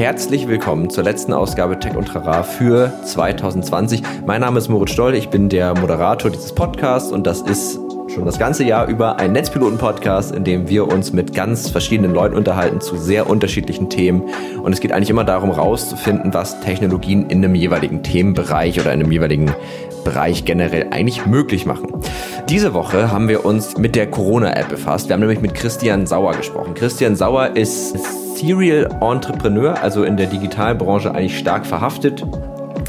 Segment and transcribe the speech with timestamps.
[0.00, 4.02] herzlich willkommen zur letzten Ausgabe Tech und Trara für 2020.
[4.24, 7.78] Mein Name ist Moritz Stoll, ich bin der Moderator dieses Podcasts und das ist
[8.14, 12.36] schon das ganze Jahr über ein Netzpiloten-Podcast, in dem wir uns mit ganz verschiedenen Leuten
[12.36, 14.24] unterhalten zu sehr unterschiedlichen Themen.
[14.62, 19.00] Und es geht eigentlich immer darum, rauszufinden, was Technologien in einem jeweiligen Themenbereich oder in
[19.00, 19.54] einem jeweiligen
[20.04, 22.02] Bereich generell eigentlich möglich machen.
[22.48, 25.08] Diese Woche haben wir uns mit der Corona-App befasst.
[25.08, 26.74] Wir haben nämlich mit Christian Sauer gesprochen.
[26.74, 27.96] Christian Sauer ist
[28.36, 32.26] Serial Entrepreneur, also in der Digitalbranche eigentlich stark verhaftet.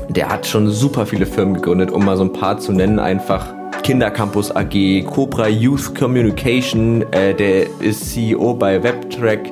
[0.09, 3.60] Der hat schon super viele Firmen gegründet, um mal so ein paar zu nennen, einfach
[3.84, 9.52] Kindercampus AG, Cobra Youth Communication, äh, der ist CEO bei WebTrack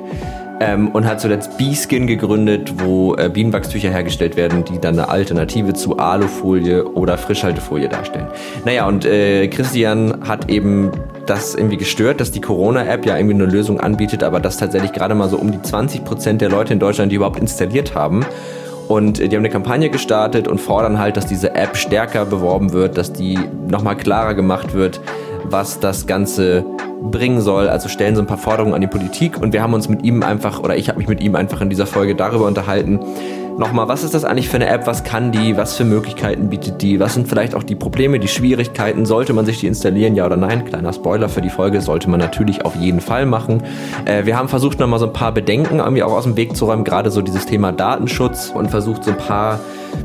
[0.60, 5.72] ähm, und hat zuletzt B-Skin gegründet, wo äh, Bienenwachstücher hergestellt werden, die dann eine Alternative
[5.72, 8.28] zu Alufolie oder Frischhaltefolie darstellen.
[8.64, 10.90] Naja, und äh, Christian hat eben
[11.26, 15.14] das irgendwie gestört, dass die Corona-App ja irgendwie eine Lösung anbietet, aber dass tatsächlich gerade
[15.14, 18.24] mal so um die 20 Prozent der Leute in Deutschland die überhaupt installiert haben.
[18.90, 22.98] Und die haben eine Kampagne gestartet und fordern halt, dass diese App stärker beworben wird,
[22.98, 25.00] dass die nochmal klarer gemacht wird,
[25.44, 26.64] was das Ganze
[27.00, 27.68] bringen soll.
[27.68, 30.24] Also stellen so ein paar Forderungen an die Politik und wir haben uns mit ihm
[30.24, 32.98] einfach, oder ich habe mich mit ihm einfach in dieser Folge darüber unterhalten,
[33.60, 36.82] nochmal, was ist das eigentlich für eine App, was kann die, was für Möglichkeiten bietet
[36.82, 40.26] die, was sind vielleicht auch die Probleme, die Schwierigkeiten, sollte man sich die installieren, ja
[40.26, 40.64] oder nein?
[40.64, 43.62] Kleiner Spoiler für die Folge, sollte man natürlich auf jeden Fall machen.
[44.06, 46.64] Äh, wir haben versucht nochmal so ein paar Bedenken irgendwie auch aus dem Weg zu
[46.64, 49.60] räumen, gerade so dieses Thema Datenschutz und versucht so ein paar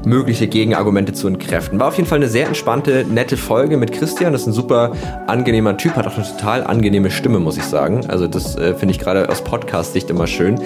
[0.06, 1.80] mögliche Gegenargumente zu entkräften.
[1.80, 4.92] War auf jeden Fall eine sehr entspannte, nette Folge mit Christian, das ist ein super
[5.28, 8.02] angenehmer Typ, hat auch eine total angenehme Stimme, muss ich sagen.
[8.10, 10.60] Also das äh, finde ich gerade aus Podcast-Sicht immer schön.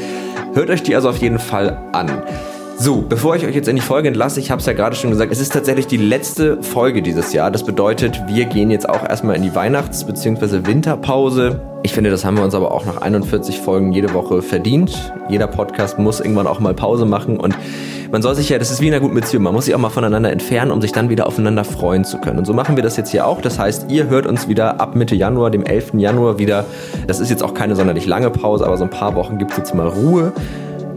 [0.54, 2.10] Hört euch die also auf jeden Fall an.
[2.82, 5.10] So, bevor ich euch jetzt in die Folge entlasse, ich habe es ja gerade schon
[5.10, 7.52] gesagt, es ist tatsächlich die letzte Folge dieses Jahr.
[7.52, 10.66] Das bedeutet, wir gehen jetzt auch erstmal in die Weihnachts- bzw.
[10.66, 11.60] Winterpause.
[11.84, 15.12] Ich finde, das haben wir uns aber auch nach 41 Folgen jede Woche verdient.
[15.28, 17.54] Jeder Podcast muss irgendwann auch mal Pause machen und
[18.14, 19.80] man soll sich ja, das ist wie in einer guten Beziehung, man muss sich auch
[19.80, 22.40] mal voneinander entfernen, um sich dann wieder aufeinander freuen zu können.
[22.40, 23.42] Und so machen wir das jetzt hier auch.
[23.42, 25.96] Das heißt, ihr hört uns wieder ab Mitte Januar, dem 11.
[25.96, 26.64] Januar wieder.
[27.08, 29.58] Das ist jetzt auch keine sonderlich lange Pause, aber so ein paar Wochen gibt es
[29.58, 30.32] jetzt mal Ruhe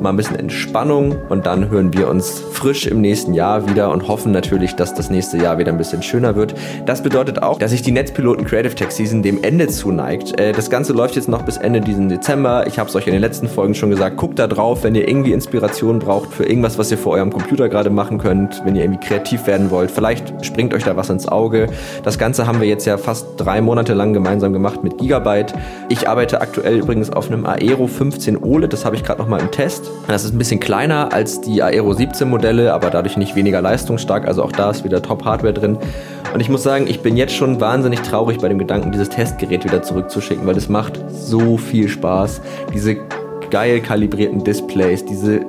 [0.02, 4.08] mal ein bisschen Entspannung und dann hören wir uns frisch im nächsten Jahr wieder und
[4.08, 6.54] hoffen natürlich, dass das nächste Jahr wieder ein bisschen schöner wird.
[6.86, 10.38] Das bedeutet auch, dass sich die Netzpiloten Creative Tech Season dem Ende zuneigt.
[10.38, 12.66] Äh, das Ganze läuft jetzt noch bis Ende diesen Dezember.
[12.66, 14.16] Ich habe es euch in den letzten Folgen schon gesagt.
[14.16, 17.68] Guckt da drauf, wenn ihr irgendwie Inspiration braucht für irgendwas, was ihr vor eurem Computer
[17.68, 19.90] gerade machen könnt, wenn ihr irgendwie kreativ werden wollt.
[19.90, 21.68] Vielleicht springt euch da was ins Auge.
[22.02, 25.54] Das Ganze haben wir jetzt ja fast drei Monate lang gemeinsam gemacht mit Gigabyte.
[25.88, 28.72] Ich arbeite aktuell übrigens auf einem Aero 15 OLED.
[28.72, 29.91] Das habe ich gerade noch mal im Test.
[30.08, 34.26] Das ist ein bisschen kleiner als die Aero 17 Modelle, aber dadurch nicht weniger leistungsstark.
[34.26, 35.78] Also auch da ist wieder Top-Hardware drin.
[36.34, 39.64] Und ich muss sagen, ich bin jetzt schon wahnsinnig traurig bei dem Gedanken, dieses Testgerät
[39.64, 42.40] wieder zurückzuschicken, weil es macht so viel Spaß.
[42.74, 42.96] Diese
[43.50, 45.42] geil kalibrierten Displays, diese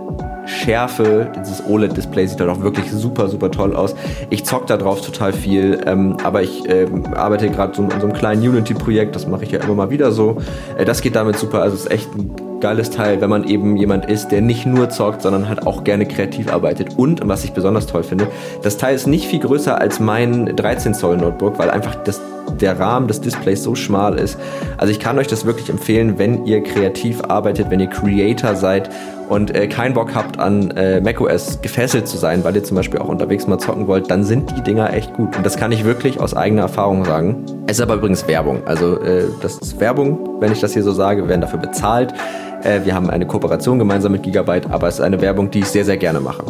[0.45, 3.95] Schärfe, dieses OLED-Display sieht dann auch wirklich super, super toll aus.
[4.29, 8.07] Ich zock da drauf total viel, ähm, aber ich ähm, arbeite gerade so an so
[8.07, 10.37] einem kleinen Unity-Projekt, das mache ich ja immer mal wieder so.
[10.77, 13.75] Äh, das geht damit super, also es ist echt ein geiles Teil, wenn man eben
[13.75, 16.97] jemand ist, der nicht nur zockt, sondern halt auch gerne kreativ arbeitet.
[16.97, 18.27] Und, was ich besonders toll finde,
[18.61, 22.21] das Teil ist nicht viel größer als mein 13 Zoll Notebook, weil einfach das,
[22.61, 24.39] der Rahmen des Displays so schmal ist.
[24.77, 28.89] Also ich kann euch das wirklich empfehlen, wenn ihr kreativ arbeitet, wenn ihr Creator seid
[29.33, 32.99] und äh, keinen Bock habt an äh, macOS gefesselt zu sein, weil ihr zum Beispiel
[32.99, 35.35] auch unterwegs mal zocken wollt, dann sind die Dinger echt gut.
[35.35, 37.43] Und das kann ich wirklich aus eigener Erfahrung sagen.
[37.65, 38.61] Es ist aber übrigens Werbung.
[38.67, 41.23] Also äh, das ist Werbung, wenn ich das hier so sage.
[41.23, 42.13] Wir werden dafür bezahlt.
[42.61, 45.67] Äh, wir haben eine Kooperation gemeinsam mit Gigabyte, aber es ist eine Werbung, die ich
[45.67, 46.43] sehr, sehr gerne mache.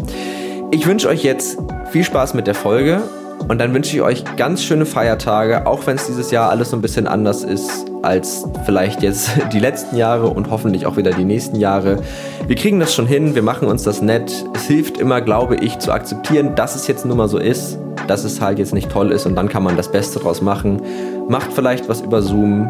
[0.72, 1.58] Ich wünsche euch jetzt
[1.90, 3.02] viel Spaß mit der Folge
[3.48, 6.78] und dann wünsche ich euch ganz schöne Feiertage, auch wenn es dieses Jahr alles so
[6.78, 11.24] ein bisschen anders ist als vielleicht jetzt die letzten Jahre und hoffentlich auch wieder die
[11.24, 12.00] nächsten Jahre.
[12.48, 14.46] Wir kriegen das schon hin, wir machen uns das nett.
[14.54, 17.78] Es hilft immer, glaube ich, zu akzeptieren, dass es jetzt nun mal so ist,
[18.08, 20.82] dass es halt jetzt nicht toll ist und dann kann man das Beste draus machen.
[21.30, 22.68] Macht vielleicht was über Zoom,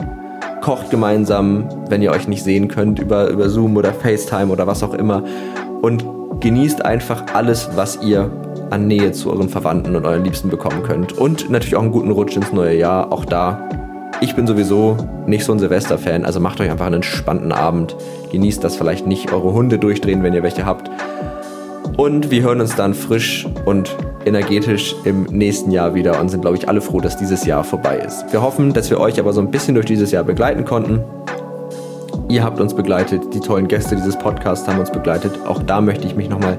[0.62, 4.84] kocht gemeinsam, wenn ihr euch nicht sehen könnt, über, über Zoom oder FaceTime oder was
[4.84, 5.24] auch immer.
[5.82, 6.06] Und
[6.40, 8.30] genießt einfach alles, was ihr
[8.74, 11.14] an Nähe zu euren Verwandten und euren Liebsten bekommen könnt.
[11.14, 13.14] Und natürlich auch einen guten Rutsch ins neue Jahr.
[13.14, 13.70] Auch da.
[14.20, 14.98] Ich bin sowieso
[15.28, 17.96] nicht so ein Silvester-Fan, also macht euch einfach einen entspannten Abend.
[18.32, 20.90] Genießt das vielleicht nicht, eure Hunde durchdrehen, wenn ihr welche habt.
[21.98, 26.58] Und wir hören uns dann frisch und energetisch im nächsten Jahr wieder und sind, glaube
[26.58, 28.26] ich, alle froh, dass dieses Jahr vorbei ist.
[28.32, 31.02] Wir hoffen, dass wir euch aber so ein bisschen durch dieses Jahr begleiten konnten.
[32.28, 35.34] Ihr habt uns begleitet, die tollen Gäste dieses Podcasts haben uns begleitet.
[35.46, 36.58] Auch da möchte ich mich nochmal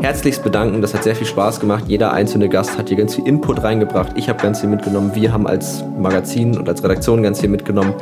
[0.00, 0.82] herzlichst bedanken.
[0.82, 1.84] Das hat sehr viel Spaß gemacht.
[1.88, 4.12] Jeder einzelne Gast hat hier ganz viel Input reingebracht.
[4.16, 5.14] Ich habe ganz viel mitgenommen.
[5.14, 7.94] Wir haben als Magazin und als Redaktion ganz viel mitgenommen.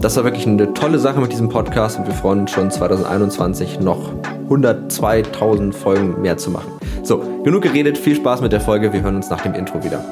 [0.00, 3.80] Das war wirklich eine tolle Sache mit diesem Podcast und wir freuen uns schon 2021
[3.80, 4.12] noch
[4.48, 6.72] 102.000 Folgen mehr zu machen.
[7.02, 8.92] So, genug geredet, viel Spaß mit der Folge.
[8.92, 10.04] Wir hören uns nach dem Intro wieder.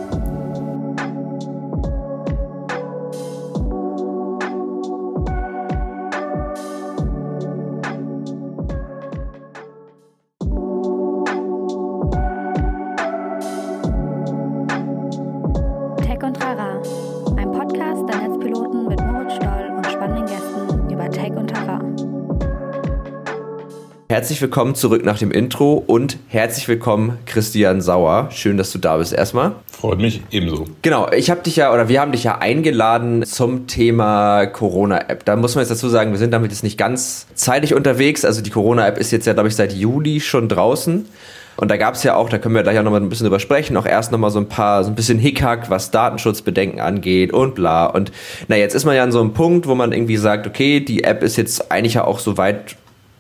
[24.23, 28.29] Herzlich willkommen zurück nach dem Intro und herzlich willkommen Christian Sauer.
[28.31, 29.57] Schön, dass du da bist erstmal.
[29.67, 30.65] Freut mich ebenso.
[30.81, 35.25] Genau, ich habe dich ja oder wir haben dich ja eingeladen zum Thema Corona-App.
[35.25, 38.25] Da muss man jetzt dazu sagen, wir sind damit jetzt nicht ganz zeitig unterwegs.
[38.25, 41.05] Also die Corona-App ist jetzt ja, glaube ich, seit Juli schon draußen.
[41.57, 43.41] Und da gab es ja auch, da können wir gleich auch nochmal ein bisschen drüber
[43.41, 47.57] sprechen, auch erst nochmal so ein paar, so ein bisschen Hickhack, was Datenschutzbedenken angeht und
[47.57, 47.87] bla.
[47.87, 48.13] Und
[48.47, 51.03] na, jetzt ist man ja an so einem Punkt, wo man irgendwie sagt, okay, die
[51.03, 52.77] App ist jetzt eigentlich ja auch so weit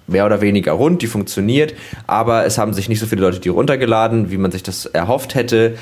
[0.06, 1.74] mehr oder weniger rund, die funktioniert,
[2.06, 5.34] aber es haben sich nicht so viele Leute die runtergeladen, wie man sich das erhofft
[5.34, 5.74] hätte.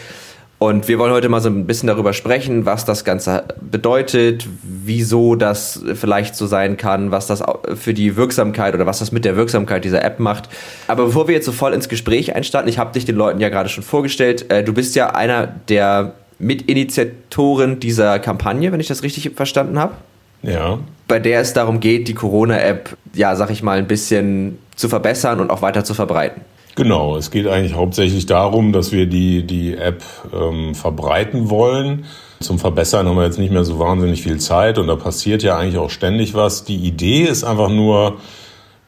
[0.60, 5.34] Und wir wollen heute mal so ein bisschen darüber sprechen, was das Ganze bedeutet, wieso
[5.34, 7.42] das vielleicht so sein kann, was das
[7.76, 10.50] für die Wirksamkeit oder was das mit der Wirksamkeit dieser App macht.
[10.86, 13.48] Aber bevor wir jetzt so voll ins Gespräch einsteigen, ich habe dich den Leuten ja
[13.48, 19.02] gerade schon vorgestellt, äh, du bist ja einer der Mitinitiatoren dieser Kampagne, wenn ich das
[19.02, 19.94] richtig verstanden habe.
[20.42, 20.78] Ja.
[21.08, 25.40] Bei der es darum geht, die Corona-App, ja, sag ich mal, ein bisschen zu verbessern
[25.40, 26.42] und auch weiter zu verbreiten.
[26.76, 30.02] Genau, es geht eigentlich hauptsächlich darum, dass wir die, die App
[30.32, 32.04] ähm, verbreiten wollen.
[32.38, 35.58] Zum Verbessern haben wir jetzt nicht mehr so wahnsinnig viel Zeit und da passiert ja
[35.58, 36.64] eigentlich auch ständig was.
[36.64, 38.18] Die Idee ist einfach nur,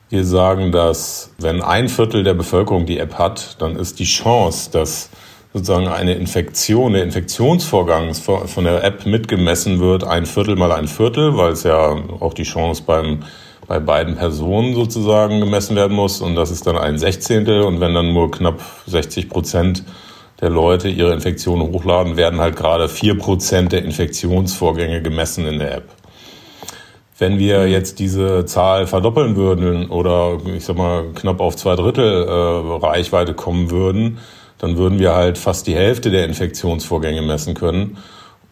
[0.08, 4.70] wir sagen, dass wenn ein Viertel der Bevölkerung die App hat, dann ist die Chance,
[4.70, 5.10] dass
[5.52, 11.36] sozusagen eine Infektion, der Infektionsvorgang von der App mitgemessen wird, ein Viertel mal ein Viertel,
[11.36, 13.24] weil es ja auch die Chance beim,
[13.68, 16.22] bei beiden Personen sozusagen gemessen werden muss.
[16.22, 17.62] Und das ist dann ein Sechzehntel.
[17.62, 19.84] Und wenn dann nur knapp 60 Prozent
[20.40, 25.76] der Leute ihre Infektionen hochladen, werden halt gerade vier Prozent der Infektionsvorgänge gemessen in der
[25.76, 25.88] App.
[27.18, 32.24] Wenn wir jetzt diese Zahl verdoppeln würden oder ich sag mal knapp auf zwei Drittel
[32.26, 34.18] äh, Reichweite kommen würden,
[34.62, 37.98] dann würden wir halt fast die Hälfte der Infektionsvorgänge messen können.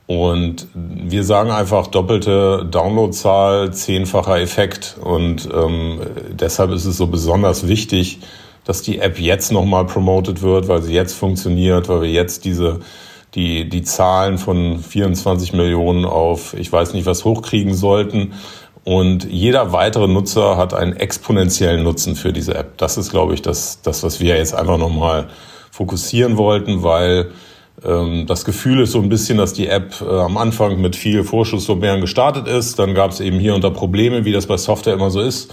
[0.09, 4.97] Und wir sagen einfach doppelte Downloadzahl, zehnfacher Effekt.
[5.01, 6.01] Und ähm,
[6.33, 8.19] deshalb ist es so besonders wichtig,
[8.65, 12.81] dass die App jetzt nochmal promoted wird, weil sie jetzt funktioniert, weil wir jetzt diese
[13.37, 18.33] die, die Zahlen von 24 Millionen auf ich weiß nicht was hochkriegen sollten.
[18.83, 22.79] Und jeder weitere Nutzer hat einen exponentiellen Nutzen für diese App.
[22.79, 25.29] Das ist, glaube ich, das, das was wir jetzt einfach nochmal
[25.71, 27.31] fokussieren wollten, weil
[27.85, 31.25] ähm, das Gefühl ist so ein bisschen, dass die App äh, am Anfang mit viel
[31.25, 32.79] Vorschusslorbeeren gestartet ist.
[32.79, 35.53] Dann gab es eben hier unter Probleme, wie das bei Software immer so ist.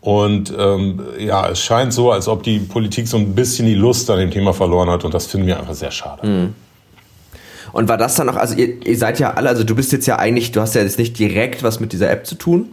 [0.00, 4.08] Und ähm, ja, es scheint so, als ob die Politik so ein bisschen die Lust
[4.10, 6.26] an dem Thema verloren hat und das finden wir einfach sehr schade.
[6.26, 6.54] Mhm.
[7.72, 10.06] Und war das dann auch, also ihr, ihr seid ja alle, also du bist jetzt
[10.06, 12.68] ja eigentlich, du hast ja jetzt nicht direkt was mit dieser App zu tun,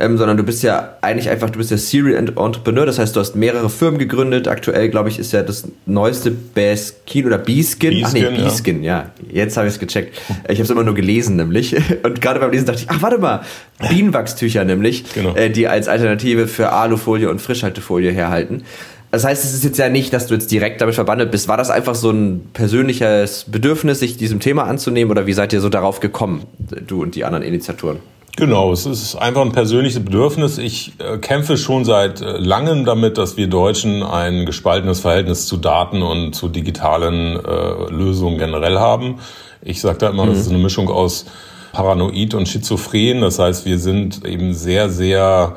[0.00, 3.20] ähm, sondern du bist ja eigentlich einfach, du bist ja Serial Entrepreneur, das heißt, du
[3.20, 4.48] hast mehrere Firmen gegründet.
[4.48, 8.02] Aktuell, glaube ich, ist ja das neueste Baskin oder B-Skin.
[8.04, 9.10] Ach nee, B-Skin, ja.
[9.30, 9.44] ja.
[9.44, 10.20] Jetzt habe ich es gecheckt.
[10.48, 11.76] Ich habe es immer nur gelesen, nämlich.
[12.02, 13.42] Und gerade beim Lesen dachte ich, ach, warte mal,
[13.88, 15.34] Bienenwachstücher nämlich, genau.
[15.36, 18.64] äh, die als Alternative für Alufolie und Frischhaltefolie herhalten.
[19.12, 21.46] Das heißt, es ist jetzt ja nicht, dass du jetzt direkt damit verbandelt bist.
[21.46, 25.60] War das einfach so ein persönliches Bedürfnis, sich diesem Thema anzunehmen oder wie seid ihr
[25.60, 28.00] so darauf gekommen, du und die anderen Initiatoren?
[28.36, 30.58] Genau, es ist einfach ein persönliches Bedürfnis.
[30.58, 35.56] Ich äh, kämpfe schon seit äh, langem damit, dass wir Deutschen ein gespaltenes Verhältnis zu
[35.56, 39.20] Daten und zu digitalen äh, Lösungen generell haben.
[39.62, 40.30] Ich sage da immer, mhm.
[40.30, 41.26] das ist eine Mischung aus
[41.72, 43.20] Paranoid und Schizophren.
[43.20, 45.54] Das heißt, wir sind eben sehr, sehr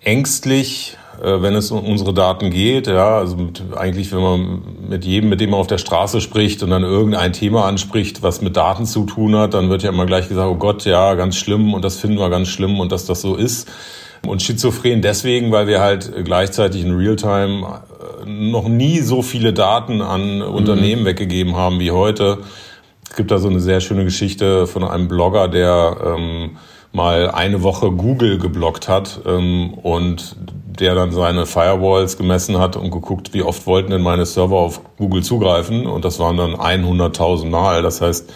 [0.00, 2.86] ängstlich wenn es um unsere Daten geht.
[2.86, 6.62] Ja, also mit, eigentlich, wenn man mit jedem, mit dem man auf der Straße spricht
[6.62, 10.06] und dann irgendein Thema anspricht, was mit Daten zu tun hat, dann wird ja immer
[10.06, 13.06] gleich gesagt, oh Gott, ja, ganz schlimm und das finden wir ganz schlimm und dass
[13.06, 13.68] das so ist.
[14.26, 17.82] Und schizophren deswegen, weil wir halt gleichzeitig in Realtime
[18.24, 20.42] äh, noch nie so viele Daten an mhm.
[20.42, 22.38] Unternehmen weggegeben haben wie heute.
[23.08, 26.56] Es gibt da so eine sehr schöne Geschichte von einem Blogger, der ähm,
[26.94, 30.36] mal eine Woche Google geblockt hat ähm, und
[30.78, 34.80] der dann seine Firewalls gemessen hat und geguckt, wie oft wollten denn meine Server auf
[34.96, 35.86] Google zugreifen.
[35.86, 37.82] Und das waren dann 100.000 Mal.
[37.82, 38.32] Das heißt,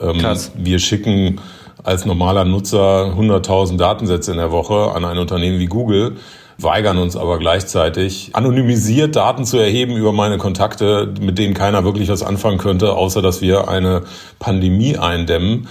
[0.00, 0.22] ähm,
[0.56, 1.40] wir schicken
[1.84, 6.16] als normaler Nutzer 100.000 Datensätze in der Woche an ein Unternehmen wie Google,
[6.58, 12.08] weigern uns aber gleichzeitig, anonymisiert Daten zu erheben über meine Kontakte, mit denen keiner wirklich
[12.10, 14.02] was anfangen könnte, außer dass wir eine
[14.38, 15.68] Pandemie eindämmen.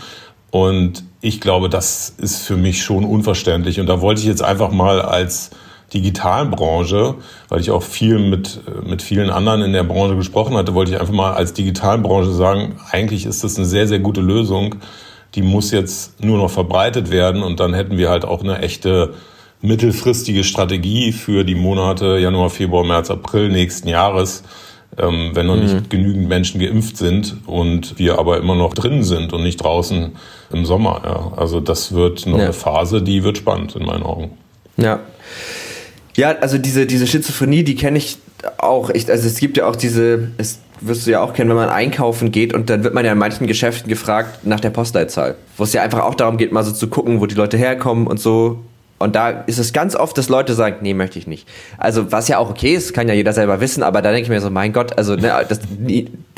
[0.50, 3.80] Und ich glaube, das ist für mich schon unverständlich.
[3.80, 5.52] Und da wollte ich jetzt einfach mal als
[5.94, 7.16] Digitalbranche,
[7.50, 11.00] weil ich auch viel mit, mit vielen anderen in der Branche gesprochen hatte, wollte ich
[11.00, 14.76] einfach mal als Digitalbranche sagen, eigentlich ist das eine sehr, sehr gute Lösung.
[15.36, 19.14] Die muss jetzt nur noch verbreitet werden und dann hätten wir halt auch eine echte
[19.62, 24.44] mittelfristige Strategie für die Monate Januar, Februar, März, April nächsten Jahres,
[25.02, 25.64] ähm, wenn noch mhm.
[25.64, 30.12] nicht genügend Menschen geimpft sind und wir aber immer noch drin sind und nicht draußen
[30.52, 31.02] im Sommer.
[31.04, 31.34] Ja.
[31.38, 32.46] Also das wird noch ja.
[32.46, 34.32] eine Phase, die wird spannend in meinen Augen.
[34.78, 35.00] Ja.
[36.16, 38.18] Ja, also diese, diese Schizophrenie, die kenne ich
[38.58, 38.90] auch.
[38.90, 41.70] Ich, also es gibt ja auch diese, es wirst du ja auch kennen, wenn man
[41.70, 45.36] einkaufen geht und dann wird man ja in manchen Geschäften gefragt nach der Postleitzahl.
[45.58, 48.08] Wo es ja einfach auch darum geht, mal so zu gucken, wo die Leute herkommen
[48.08, 48.60] und so.
[49.00, 51.48] Und da ist es ganz oft, dass Leute sagen, nee, möchte ich nicht.
[51.78, 54.30] Also was ja auch okay ist, kann ja jeder selber wissen, aber da denke ich
[54.30, 55.62] mir so, mein Gott, also ne, das,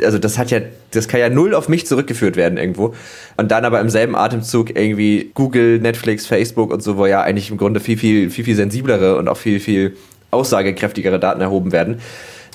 [0.03, 0.59] also das hat ja,
[0.91, 2.93] das kann ja null auf mich zurückgeführt werden irgendwo.
[3.35, 7.49] Und dann aber im selben Atemzug irgendwie Google, Netflix, Facebook und so, wo ja eigentlich
[7.49, 9.97] im Grunde viel, viel, viel, viel sensiblere und auch viel, viel
[10.29, 11.99] aussagekräftigere Daten erhoben werden.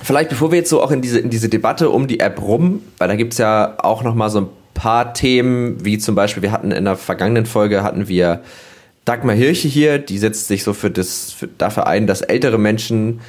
[0.03, 2.81] Vielleicht bevor wir jetzt so auch in diese, in diese Debatte um die App rum,
[2.99, 6.53] weil da gibt's ja auch noch mal so ein paar Themen, wie zum Beispiel, wir
[6.53, 8.43] hatten in der vergangenen Folge, hatten wir
[9.07, 13.21] Dagmar Hirche hier, die setzt sich so für das, für, dafür ein, dass ältere Menschen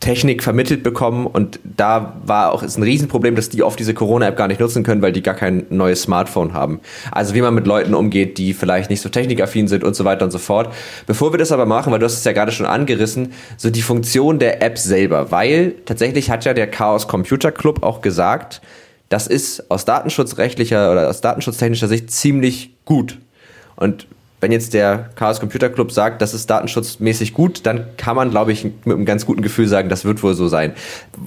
[0.00, 4.36] Technik vermittelt bekommen und da war auch ist ein Riesenproblem, dass die oft diese Corona-App
[4.36, 6.80] gar nicht nutzen können, weil die gar kein neues Smartphone haben.
[7.12, 10.24] Also wie man mit Leuten umgeht, die vielleicht nicht so technikaffin sind und so weiter
[10.24, 10.72] und so fort.
[11.06, 13.82] Bevor wir das aber machen, weil du hast es ja gerade schon angerissen, so die
[13.82, 18.62] Funktion der App selber, weil tatsächlich hat ja der Chaos Computer Club auch gesagt,
[19.10, 23.18] das ist aus datenschutzrechtlicher oder aus datenschutztechnischer Sicht ziemlich gut.
[23.76, 24.06] Und
[24.40, 28.52] wenn jetzt der Chaos Computer Club sagt, das ist datenschutzmäßig gut, dann kann man, glaube
[28.52, 30.72] ich, mit einem ganz guten Gefühl sagen, das wird wohl so sein.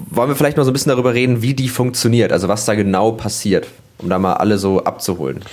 [0.09, 2.73] Wollen wir vielleicht mal so ein bisschen darüber reden, wie die funktioniert, also was da
[2.73, 3.67] genau passiert,
[3.99, 5.43] um da mal alle so abzuholen?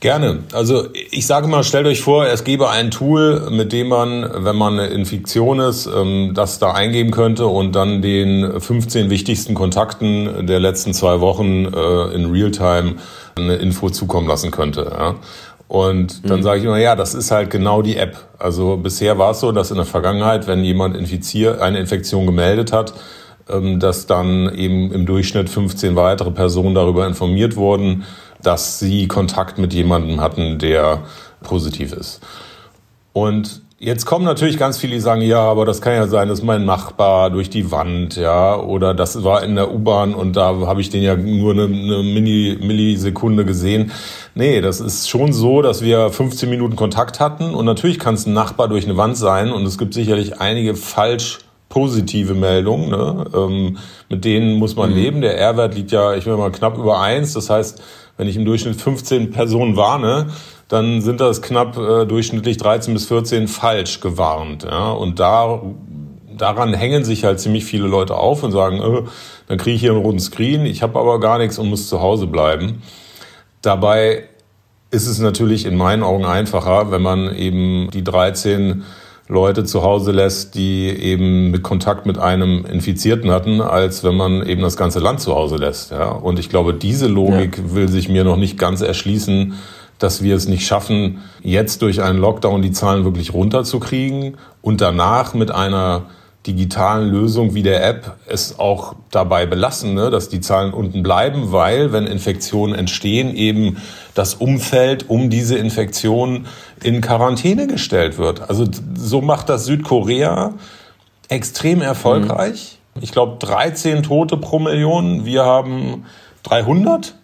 [0.00, 0.44] Gerne.
[0.52, 4.54] Also ich sage mal, stellt euch vor, es gäbe ein Tool, mit dem man, wenn
[4.54, 10.46] man eine Infektion ist, ähm, das da eingeben könnte und dann den 15 wichtigsten Kontakten
[10.46, 12.94] der letzten zwei Wochen äh, in Realtime
[13.36, 15.14] eine Info zukommen lassen könnte.
[15.68, 16.42] Und dann mhm.
[16.42, 18.16] sage ich immer, ja, das ist halt genau die App.
[18.38, 22.72] Also bisher war es so, dass in der Vergangenheit, wenn jemand infiziert, eine Infektion gemeldet
[22.72, 22.94] hat,
[23.50, 28.04] ähm, dass dann eben im Durchschnitt 15 weitere Personen darüber informiert wurden,
[28.42, 31.02] dass sie Kontakt mit jemandem hatten, der
[31.42, 32.20] positiv ist.
[33.12, 36.42] Und Jetzt kommen natürlich ganz viele, die sagen, ja, aber das kann ja sein, dass
[36.42, 40.80] mein Nachbar durch die Wand, ja, oder das war in der U-Bahn und da habe
[40.80, 43.92] ich den ja nur eine, eine Mini, Millisekunde gesehen.
[44.34, 48.26] Nee, das ist schon so, dass wir 15 Minuten Kontakt hatten und natürlich kann es
[48.26, 53.26] ein Nachbar durch eine Wand sein und es gibt sicherlich einige falsch positive Meldungen, ne?
[53.32, 54.96] ähm, mit denen muss man mhm.
[54.96, 55.20] leben.
[55.20, 57.32] Der R-Wert liegt ja, ich will mal knapp über eins.
[57.34, 57.80] Das heißt,
[58.16, 60.26] wenn ich im Durchschnitt 15 Personen warne,
[60.68, 64.64] dann sind das knapp äh, durchschnittlich 13 bis 14 falsch gewarnt.
[64.64, 64.90] Ja?
[64.90, 65.62] Und da,
[66.36, 69.02] daran hängen sich halt ziemlich viele Leute auf und sagen, äh,
[69.48, 72.00] dann kriege ich hier einen roten Screen, ich habe aber gar nichts und muss zu
[72.00, 72.82] Hause bleiben.
[73.62, 74.24] Dabei
[74.90, 78.84] ist es natürlich in meinen Augen einfacher, wenn man eben die 13
[79.26, 84.46] Leute zu Hause lässt, die eben mit Kontakt mit einem Infizierten hatten, als wenn man
[84.46, 85.90] eben das ganze Land zu Hause lässt.
[85.90, 86.08] Ja?
[86.08, 87.74] Und ich glaube, diese Logik ja.
[87.74, 89.54] will sich mir noch nicht ganz erschließen,
[89.98, 95.34] dass wir es nicht schaffen, jetzt durch einen Lockdown die Zahlen wirklich runterzukriegen und danach
[95.34, 96.06] mit einer
[96.46, 101.52] digitalen Lösung wie der App es auch dabei belassen, ne, dass die Zahlen unten bleiben,
[101.52, 103.76] weil wenn Infektionen entstehen, eben
[104.14, 106.46] das Umfeld um diese Infektion
[106.82, 108.48] in Quarantäne gestellt wird.
[108.48, 110.54] Also so macht das Südkorea
[111.28, 112.78] extrem erfolgreich.
[112.94, 113.02] Mhm.
[113.02, 115.24] Ich glaube 13 Tote pro Million.
[115.24, 116.04] Wir haben
[116.44, 117.14] 300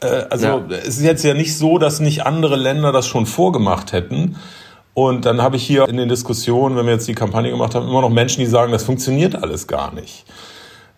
[0.00, 0.64] äh, also ja.
[0.70, 4.36] es ist jetzt ja nicht so, dass nicht andere Länder das schon vorgemacht hätten.
[4.94, 7.86] Und dann habe ich hier in den Diskussionen, wenn wir jetzt die Kampagne gemacht haben,
[7.88, 10.24] immer noch Menschen, die sagen, das funktioniert alles gar nicht.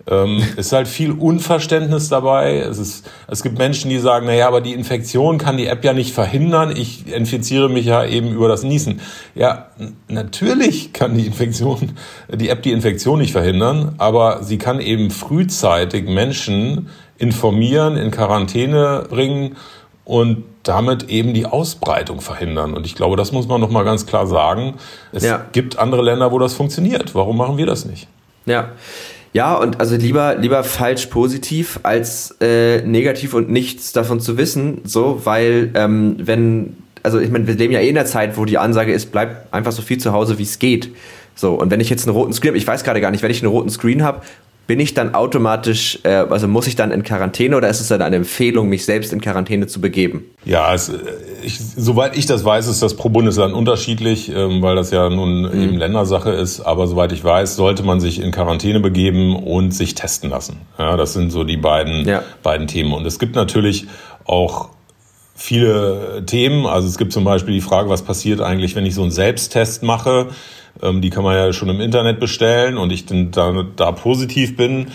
[0.09, 2.61] Ähm, es ist halt viel Unverständnis dabei.
[2.61, 5.93] Es, ist, es gibt Menschen, die sagen, naja, aber die Infektion kann die App ja
[5.93, 6.75] nicht verhindern.
[6.75, 9.03] Ich infiziere mich ja eben über das Niesen.
[9.35, 9.69] Ja,
[10.09, 11.93] natürlich kann die Infektion,
[12.33, 16.89] die App die Infektion nicht verhindern, aber sie kann eben frühzeitig Menschen
[17.21, 19.57] informieren, in Quarantäne bringen
[20.05, 22.75] und damit eben die Ausbreitung verhindern.
[22.75, 24.75] Und ich glaube, das muss man noch mal ganz klar sagen.
[25.13, 25.47] Es ja.
[25.53, 27.15] gibt andere Länder, wo das funktioniert.
[27.15, 28.09] Warum machen wir das nicht?
[28.47, 28.71] Ja.
[29.33, 34.81] Ja, und also lieber, lieber falsch positiv als äh, negativ und nichts davon zu wissen,
[34.83, 38.45] so, weil ähm, wenn, also ich meine, wir leben ja eh in der Zeit, wo
[38.45, 40.91] die Ansage ist, bleib einfach so viel zu Hause, wie es geht.
[41.35, 43.31] So, und wenn ich jetzt einen roten Screen habe, ich weiß gerade gar nicht, wenn
[43.31, 44.23] ich einen roten Screen habe,
[44.71, 48.03] bin ich dann automatisch, äh, also muss ich dann in Quarantäne oder ist es dann
[48.03, 50.27] eine Empfehlung, mich selbst in Quarantäne zu begeben?
[50.45, 50.93] Ja, es,
[51.43, 55.43] ich, soweit ich das weiß, ist das pro Bundesland unterschiedlich, ähm, weil das ja nun
[55.43, 55.61] mhm.
[55.61, 56.61] eben Ländersache ist.
[56.61, 60.59] Aber soweit ich weiß, sollte man sich in Quarantäne begeben und sich testen lassen.
[60.79, 62.23] Ja, das sind so die beiden, ja.
[62.45, 62.93] beiden Themen.
[62.93, 63.89] Und es gibt natürlich
[64.25, 64.69] auch
[65.41, 66.67] viele Themen.
[66.67, 69.83] Also es gibt zum Beispiel die Frage, was passiert eigentlich, wenn ich so einen Selbsttest
[69.83, 70.29] mache?
[70.83, 74.57] Ähm, die kann man ja schon im Internet bestellen und ich dann da, da positiv
[74.57, 74.89] bin.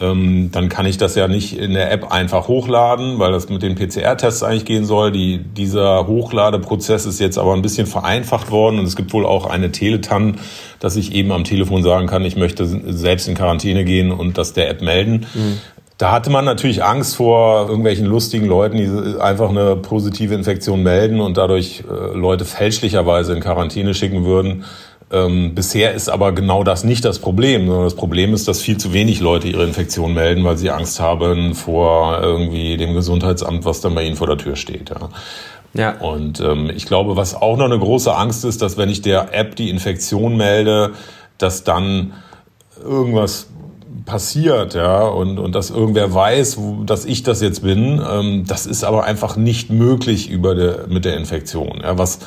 [0.00, 3.62] Ähm, dann kann ich das ja nicht in der App einfach hochladen, weil das mit
[3.62, 5.10] den PCR-Tests eigentlich gehen soll.
[5.10, 9.46] Die, dieser Hochladeprozess ist jetzt aber ein bisschen vereinfacht worden und es gibt wohl auch
[9.46, 10.36] eine Teletan,
[10.78, 14.52] dass ich eben am Telefon sagen kann, ich möchte selbst in Quarantäne gehen und das
[14.52, 15.26] der App melden.
[15.34, 15.58] Mhm.
[15.98, 21.20] Da hatte man natürlich Angst vor irgendwelchen lustigen Leuten, die einfach eine positive Infektion melden
[21.20, 24.64] und dadurch äh, Leute fälschlicherweise in Quarantäne schicken würden.
[25.10, 28.76] Ähm, bisher ist aber genau das nicht das Problem, sondern das Problem ist, dass viel
[28.76, 33.80] zu wenig Leute ihre Infektion melden, weil sie Angst haben vor irgendwie dem Gesundheitsamt, was
[33.80, 34.90] dann bei ihnen vor der Tür steht.
[34.90, 35.08] Ja.
[35.74, 35.98] Ja.
[35.98, 39.34] Und ähm, ich glaube, was auch noch eine große Angst ist, dass wenn ich der
[39.34, 40.92] App die Infektion melde,
[41.38, 42.12] dass dann
[42.82, 43.48] irgendwas
[44.04, 48.66] passiert, ja, und, und dass irgendwer weiß, wo, dass ich das jetzt bin, ähm, das
[48.66, 51.80] ist aber einfach nicht möglich über der, mit der Infektion.
[51.82, 52.20] Ja, was,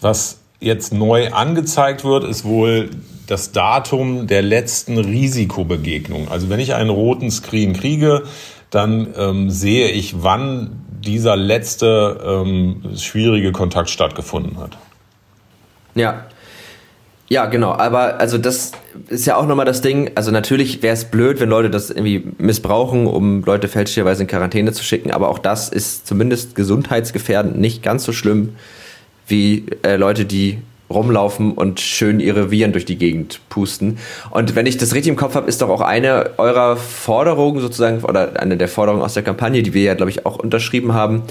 [0.00, 2.90] was jetzt neu angezeigt wird, ist wohl
[3.26, 6.28] das Datum der letzten Risikobegegnung.
[6.28, 8.22] Also wenn ich einen roten Screen kriege,
[8.70, 14.76] dann ähm, sehe ich, wann dieser letzte ähm, schwierige Kontakt stattgefunden hat.
[15.94, 16.26] Ja,
[17.28, 17.72] ja, genau.
[17.72, 18.72] Aber also das
[19.08, 20.10] ist ja auch nochmal das Ding.
[20.14, 24.72] Also natürlich wäre es blöd, wenn Leute das irgendwie missbrauchen, um Leute fälschlicherweise in Quarantäne
[24.72, 25.10] zu schicken.
[25.10, 28.54] Aber auch das ist zumindest gesundheitsgefährdend nicht ganz so schlimm
[29.26, 30.58] wie äh, Leute, die
[30.90, 33.98] rumlaufen und schön ihre Viren durch die Gegend pusten.
[34.30, 38.02] Und wenn ich das richtig im Kopf habe, ist doch auch eine eurer Forderungen sozusagen,
[38.04, 41.24] oder eine der Forderungen aus der Kampagne, die wir ja, glaube ich, auch unterschrieben haben,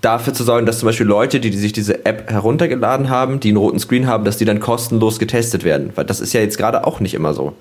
[0.00, 3.48] dafür zu sorgen, dass zum Beispiel Leute, die, die sich diese App heruntergeladen haben, die
[3.48, 5.92] einen roten Screen haben, dass die dann kostenlos getestet werden.
[5.94, 7.52] Weil das ist ja jetzt gerade auch nicht immer so.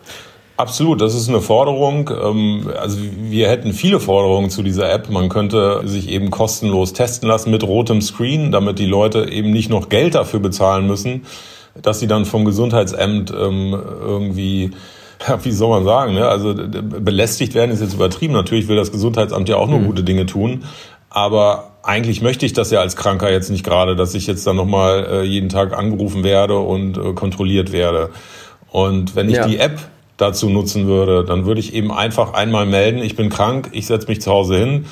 [0.55, 2.09] Absolut, das ist eine Forderung.
[2.21, 5.09] Ähm, also wir hätten viele Forderungen zu dieser App.
[5.09, 9.69] Man könnte sich eben kostenlos testen lassen mit rotem Screen, damit die Leute eben nicht
[9.69, 11.25] noch Geld dafür bezahlen müssen,
[11.81, 14.71] dass sie dann vom Gesundheitsamt ähm, irgendwie
[15.43, 16.27] wie soll man sagen, ne?
[16.27, 18.33] also belästigt werden ist jetzt übertrieben.
[18.33, 19.87] Natürlich will das Gesundheitsamt ja auch nur mhm.
[19.87, 20.63] gute Dinge tun,
[21.09, 24.55] aber eigentlich möchte ich das ja als Kranker jetzt nicht gerade, dass ich jetzt dann
[24.55, 28.11] nochmal äh, jeden Tag angerufen werde und äh, kontrolliert werde.
[28.71, 29.47] Und wenn ich ja.
[29.47, 29.79] die App
[30.15, 34.07] dazu nutzen würde, dann würde ich eben einfach einmal melden, ich bin krank, ich setze
[34.07, 34.85] mich zu Hause hin.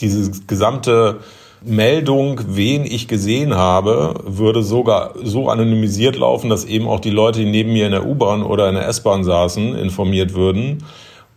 [0.00, 1.20] Diese gesamte
[1.62, 7.40] Meldung, wen ich gesehen habe, würde sogar so anonymisiert laufen, dass eben auch die Leute,
[7.40, 10.84] die neben mir in der U-Bahn oder in der S-Bahn saßen, informiert würden.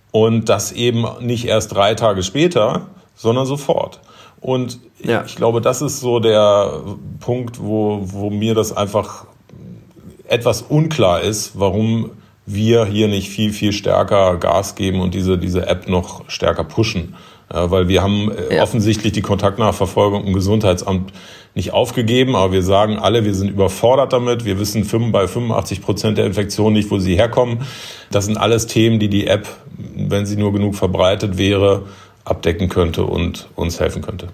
[0.10, 4.00] Und das eben nicht erst drei Tage später, sondern sofort.
[4.40, 5.24] Und ja.
[5.26, 6.82] ich glaube, das ist so der
[7.20, 9.26] Punkt, wo, wo mir das einfach
[10.28, 12.12] etwas unklar ist, warum
[12.46, 17.16] wir hier nicht viel, viel stärker Gas geben und diese, diese App noch stärker pushen.
[17.54, 18.64] Ja, weil wir haben äh, ja.
[18.64, 21.14] offensichtlich die Kontaktnachverfolgung im Gesundheitsamt
[21.56, 24.46] nicht aufgegeben, aber wir sagen alle, wir sind überfordert damit.
[24.46, 27.62] Wir wissen bei 85 Prozent der Infektionen nicht, wo sie herkommen.
[28.12, 29.48] Das sind alles Themen, die die App,
[29.96, 31.84] wenn sie nur genug verbreitet wäre,
[32.30, 34.28] abdecken könnte und uns helfen könnte.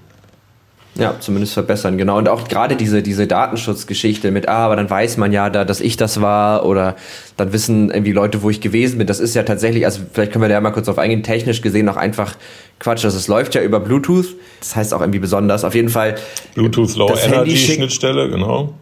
[0.95, 2.19] Ja, zumindest verbessern, genau.
[2.19, 5.81] Und auch gerade diese, diese Datenschutzgeschichte mit, ah, aber dann weiß man ja da, dass
[5.81, 6.95] ich das war oder
[7.35, 9.07] dann wissen irgendwie Leute, wo ich gewesen bin.
[9.07, 11.61] Das ist ja tatsächlich, also vielleicht können wir da ja mal kurz auf eingehen, technisch
[11.61, 12.35] gesehen auch einfach
[12.77, 13.05] Quatsch.
[13.05, 14.35] Also es läuft ja über Bluetooth.
[14.59, 15.63] Das heißt auch irgendwie besonders.
[15.63, 16.15] Auf jeden Fall.
[16.53, 18.75] Bluetooth Low Energy Schnittstelle, genau.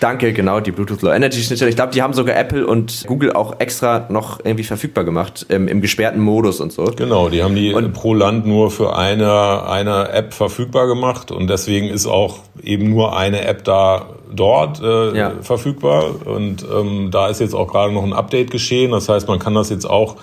[0.00, 1.70] Danke, genau, die Bluetooth Low Energy Schnittstelle.
[1.70, 5.68] Ich glaube, die haben sogar Apple und Google auch extra noch irgendwie verfügbar gemacht, im,
[5.68, 6.84] im gesperrten Modus und so.
[6.96, 11.48] Genau, die haben die und, pro Land nur für eine, eine App verfügbar gemacht und
[11.48, 15.32] deswegen ist auch eben nur eine App da dort äh, ja.
[15.40, 16.26] verfügbar.
[16.26, 18.90] Und ähm, da ist jetzt auch gerade noch ein Update geschehen.
[18.90, 20.16] Das heißt, man kann das jetzt auch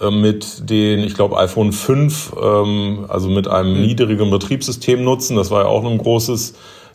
[0.00, 3.82] äh, mit den, ich glaube, iPhone 5, ähm, also mit einem mhm.
[3.82, 5.36] niedrigen Betriebssystem nutzen.
[5.36, 6.54] Das war ja auch ein großes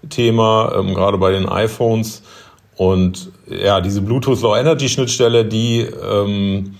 [0.09, 2.23] Thema, ähm, gerade bei den iPhones.
[2.75, 6.75] Und ja, diese Bluetooth Low Energy Schnittstelle, die ähm,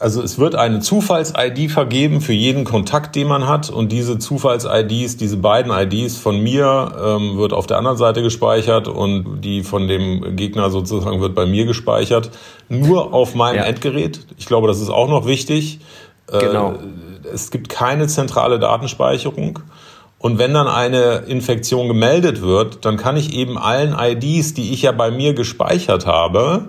[0.00, 3.68] also es wird eine Zufalls-ID vergeben für jeden Kontakt, den man hat.
[3.68, 8.88] Und diese Zufalls-IDs, diese beiden IDs von mir, ähm, wird auf der anderen Seite gespeichert
[8.88, 12.30] und die von dem Gegner sozusagen wird bei mir gespeichert.
[12.70, 13.64] Nur auf meinem ja.
[13.64, 14.20] Endgerät.
[14.38, 15.80] Ich glaube, das ist auch noch wichtig.
[16.32, 16.72] Äh, genau.
[16.72, 19.58] Äh, es gibt keine zentrale Datenspeicherung.
[20.20, 24.82] Und wenn dann eine Infektion gemeldet wird, dann kann ich eben allen IDs, die ich
[24.82, 26.66] ja bei mir gespeichert habe,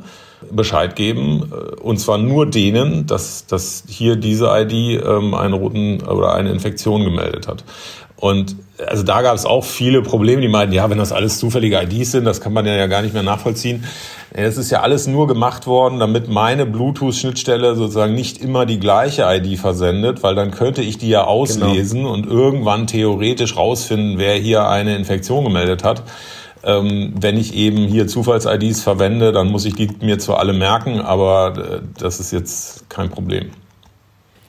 [0.49, 6.01] Bescheid geben, äh, und zwar nur denen, dass, dass hier diese ID ähm, einen roten
[6.01, 7.65] oder eine Infektion gemeldet hat.
[8.15, 8.55] Und
[8.87, 12.11] also da gab es auch viele Probleme, die meinten, ja, wenn das alles zufällige IDs
[12.11, 13.83] sind, das kann man ja gar nicht mehr nachvollziehen.
[14.33, 19.23] Es ist ja alles nur gemacht worden, damit meine Bluetooth-Schnittstelle sozusagen nicht immer die gleiche
[19.27, 22.13] ID versendet, weil dann könnte ich die ja auslesen genau.
[22.13, 26.03] und irgendwann theoretisch rausfinden, wer hier eine Infektion gemeldet hat.
[26.63, 31.01] Ähm, wenn ich eben hier Zufalls-IDs verwende, dann muss ich die mir zwar alle merken,
[31.01, 33.49] aber äh, das ist jetzt kein Problem.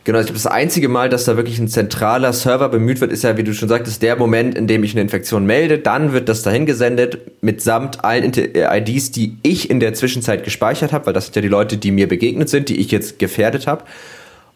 [0.04, 3.22] Genau, ich glaube, das einzige Mal, dass da wirklich ein zentraler Server bemüht wird, ist
[3.22, 5.78] ja, wie du schon sagtest, der Moment, in dem ich eine Infektion melde.
[5.78, 10.92] Dann wird das dahin gesendet, mitsamt allen äh, IDs, die ich in der Zwischenzeit gespeichert
[10.92, 13.68] habe, weil das sind ja die Leute, die mir begegnet sind, die ich jetzt gefährdet
[13.68, 13.84] habe.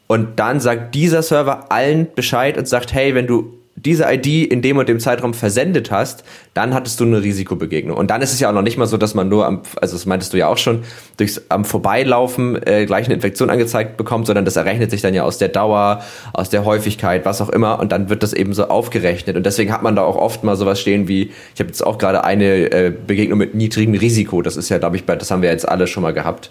[0.09, 3.52] Und dann sagt dieser Server allen Bescheid und sagt, hey, wenn du
[3.87, 7.96] diese ID in dem und dem Zeitraum versendet hast, dann hattest du eine Risikobegegnung.
[7.96, 9.94] Und dann ist es ja auch noch nicht mal so, dass man nur am, also
[9.96, 10.83] das meintest du ja auch schon,
[11.16, 15.22] durchs am Vorbeilaufen äh, gleich eine Infektion angezeigt bekommt, sondern das errechnet sich dann ja
[15.22, 18.64] aus der Dauer, aus der Häufigkeit, was auch immer, und dann wird das eben so
[18.64, 19.37] aufgerechnet.
[19.37, 21.99] Und deswegen hat man da auch oft mal sowas stehen wie, ich habe jetzt auch
[21.99, 24.42] gerade eine äh, Begegnung mit niedrigem Risiko.
[24.42, 26.51] Das ist ja, glaube ich, das haben wir jetzt alle schon mal gehabt.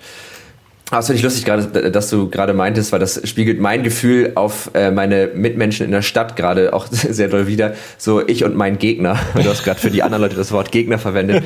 [0.91, 4.33] Ah, das finde ich lustig gerade, dass du gerade meintest, weil das spiegelt mein Gefühl
[4.35, 7.73] auf äh, meine Mitmenschen in der Stadt gerade auch sehr doll wieder.
[7.97, 9.17] So ich und mein Gegner.
[9.33, 11.43] Du hast gerade für die anderen Leute das Wort Gegner verwendet.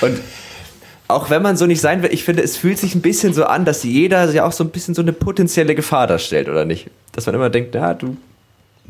[0.00, 0.18] Und
[1.08, 3.44] auch wenn man so nicht sein will, ich finde, es fühlt sich ein bisschen so
[3.44, 6.88] an, dass jeder ja auch so ein bisschen so eine potenzielle Gefahr darstellt, oder nicht?
[7.12, 8.16] Dass man immer denkt, ja, du.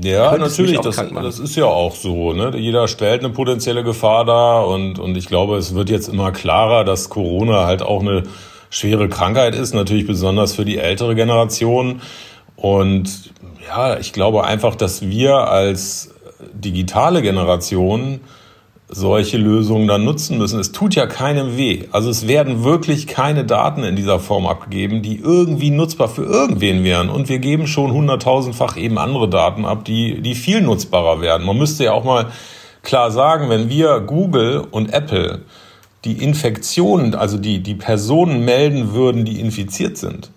[0.00, 2.32] Ja, natürlich, das, das ist ja auch so.
[2.32, 2.52] Ne?
[2.56, 6.84] Jeder stellt eine potenzielle Gefahr dar und, und ich glaube, es wird jetzt immer klarer,
[6.84, 8.22] dass Corona halt auch eine
[8.70, 12.02] schwere Krankheit ist, natürlich besonders für die ältere Generation.
[12.56, 13.32] Und
[13.66, 16.14] ja, ich glaube einfach, dass wir als
[16.52, 18.20] digitale Generation
[18.90, 20.58] solche Lösungen dann nutzen müssen.
[20.58, 21.84] Es tut ja keinem weh.
[21.92, 26.84] Also es werden wirklich keine Daten in dieser Form abgegeben, die irgendwie nutzbar für irgendwen
[26.84, 27.10] wären.
[27.10, 31.46] Und wir geben schon hunderttausendfach eben andere Daten ab, die, die viel nutzbarer werden.
[31.46, 32.26] Man müsste ja auch mal
[32.82, 35.42] klar sagen, wenn wir Google und Apple
[36.04, 40.30] die Infektionen, also die, die Personen melden würden, die infiziert sind,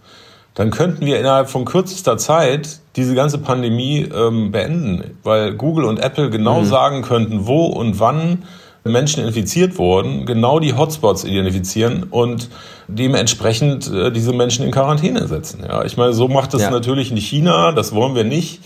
[0.53, 5.99] dann könnten wir innerhalb von kürzester Zeit diese ganze Pandemie ähm, beenden, weil Google und
[5.99, 6.65] Apple genau mhm.
[6.65, 8.43] sagen könnten, wo und wann
[8.83, 12.49] Menschen infiziert wurden, genau die Hotspots identifizieren und
[12.87, 15.63] dementsprechend äh, diese Menschen in Quarantäne setzen.
[15.67, 16.71] Ja, ich meine, so macht es ja.
[16.71, 18.61] natürlich in China, das wollen wir nicht.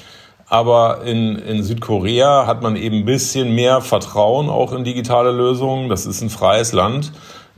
[0.47, 5.89] Aber in, in Südkorea hat man eben ein bisschen mehr Vertrauen auch in digitale Lösungen.
[5.89, 7.11] Das ist ein freies Land.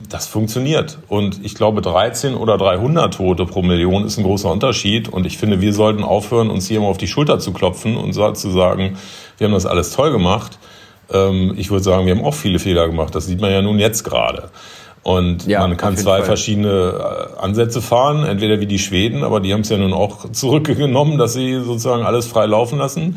[0.08, 0.98] Das funktioniert.
[1.08, 5.08] Und ich glaube, 13 oder 300 Tote pro Million ist ein großer Unterschied.
[5.08, 8.12] Und ich finde, wir sollten aufhören, uns hier immer auf die Schulter zu klopfen und
[8.14, 8.96] zu sagen,
[9.36, 10.58] wir haben das alles toll gemacht.
[11.12, 13.14] Ähm, ich würde sagen, wir haben auch viele Fehler gemacht.
[13.14, 14.50] Das sieht man ja nun jetzt gerade.
[15.08, 16.26] Und ja, man kann zwei Fall.
[16.26, 16.92] verschiedene
[17.38, 21.16] äh, Ansätze fahren, entweder wie die Schweden, aber die haben es ja nun auch zurückgenommen,
[21.16, 23.16] dass sie sozusagen alles frei laufen lassen.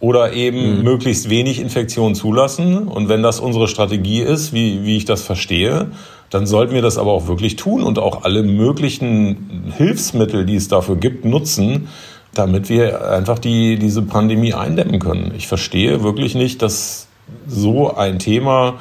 [0.00, 0.82] Oder eben mhm.
[0.82, 2.88] möglichst wenig Infektionen zulassen.
[2.88, 5.88] Und wenn das unsere Strategie ist, wie, wie ich das verstehe,
[6.30, 10.68] dann sollten wir das aber auch wirklich tun und auch alle möglichen Hilfsmittel, die es
[10.68, 11.88] dafür gibt, nutzen,
[12.32, 15.32] damit wir einfach die, diese Pandemie eindämmen können.
[15.36, 17.08] Ich verstehe wirklich nicht, dass
[17.46, 18.76] so ein Thema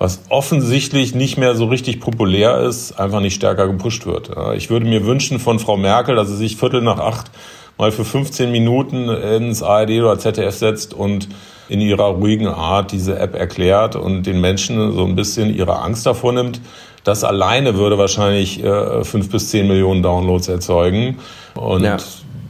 [0.00, 4.30] was offensichtlich nicht mehr so richtig populär ist, einfach nicht stärker gepusht wird.
[4.56, 7.30] Ich würde mir wünschen von Frau Merkel, dass sie sich Viertel nach acht
[7.76, 11.28] mal für 15 Minuten ins ARD oder ZDF setzt und
[11.68, 16.06] in ihrer ruhigen Art diese App erklärt und den Menschen so ein bisschen ihre Angst
[16.06, 16.62] davor nimmt.
[17.04, 21.18] Das alleine würde wahrscheinlich äh, fünf bis zehn Millionen Downloads erzeugen.
[21.54, 21.98] Und ja.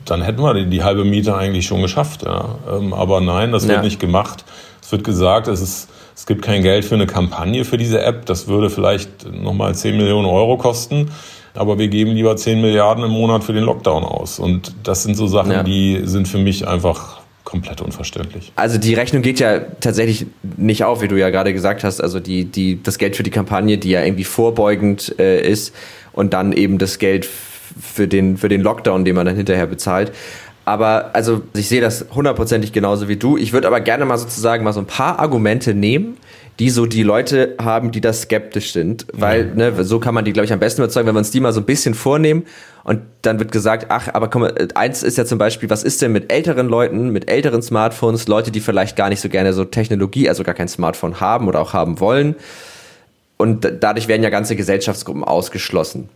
[0.05, 2.23] dann hätten wir die, die, halbe Miete eigentlich schon geschafft.
[2.23, 2.57] Ja.
[2.73, 3.83] Ähm, aber nein, das wird ja.
[3.83, 4.45] nicht gemacht.
[4.81, 5.89] Es wird gesagt, es ist
[6.21, 8.27] es gibt kein Geld für eine Kampagne für diese App.
[8.27, 11.11] Das würde vielleicht nochmal 10 Millionen Euro kosten.
[11.55, 14.39] Aber wir geben lieber 10 Milliarden im Monat für den Lockdown aus.
[14.39, 15.63] Und das sind so Sachen, ja.
[15.63, 18.53] die sind für mich einfach komplett unverständlich.
[18.55, 20.27] Also die Rechnung geht ja tatsächlich
[20.59, 22.03] nicht auf, wie du ja gerade gesagt hast.
[22.03, 25.75] Also die, die, das Geld für die Kampagne, die ja irgendwie vorbeugend äh, ist
[26.13, 30.13] und dann eben das Geld für den, für den Lockdown, den man dann hinterher bezahlt.
[30.65, 33.37] Aber also ich sehe das hundertprozentig genauso wie du.
[33.37, 36.17] Ich würde aber gerne mal sozusagen mal so ein paar Argumente nehmen,
[36.61, 39.07] die so die Leute haben, die da skeptisch sind.
[39.13, 39.71] Weil, ja.
[39.71, 41.53] ne, so kann man die, glaube ich, am besten überzeugen, wenn wir uns die mal
[41.53, 42.45] so ein bisschen vornehmen
[42.85, 46.13] und dann wird gesagt, ach, aber komm, eins ist ja zum Beispiel, was ist denn
[46.13, 50.29] mit älteren Leuten, mit älteren Smartphones, Leute, die vielleicht gar nicht so gerne so Technologie,
[50.29, 52.37] also gar kein Smartphone haben oder auch haben wollen.
[53.39, 56.11] Und dadurch werden ja ganze Gesellschaftsgruppen ausgeschlossen.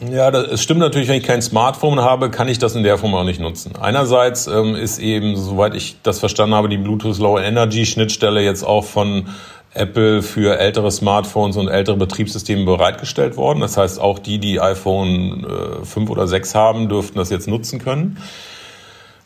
[0.00, 2.98] Ja, das, es stimmt natürlich, wenn ich kein Smartphone habe, kann ich das in der
[2.98, 3.74] Form auch nicht nutzen.
[3.80, 8.62] Einerseits ähm, ist eben, soweit ich das verstanden habe, die Bluetooth Low Energy Schnittstelle jetzt
[8.62, 9.26] auch von
[9.74, 13.60] Apple für ältere Smartphones und ältere Betriebssysteme bereitgestellt worden.
[13.60, 15.44] Das heißt, auch die, die iPhone
[15.82, 18.18] 5 äh, oder 6 haben, dürften das jetzt nutzen können.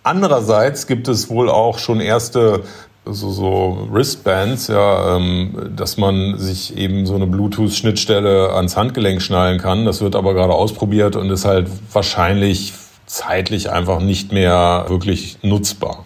[0.02, 2.64] Andererseits gibt es wohl auch schon erste
[3.04, 9.58] so, so Wristbands, ja, ähm, dass man sich eben so eine Bluetooth-Schnittstelle ans Handgelenk schnallen
[9.58, 9.84] kann.
[9.84, 12.72] Das wird aber gerade ausprobiert und ist halt wahrscheinlich
[13.06, 16.04] zeitlich einfach nicht mehr wirklich nutzbar.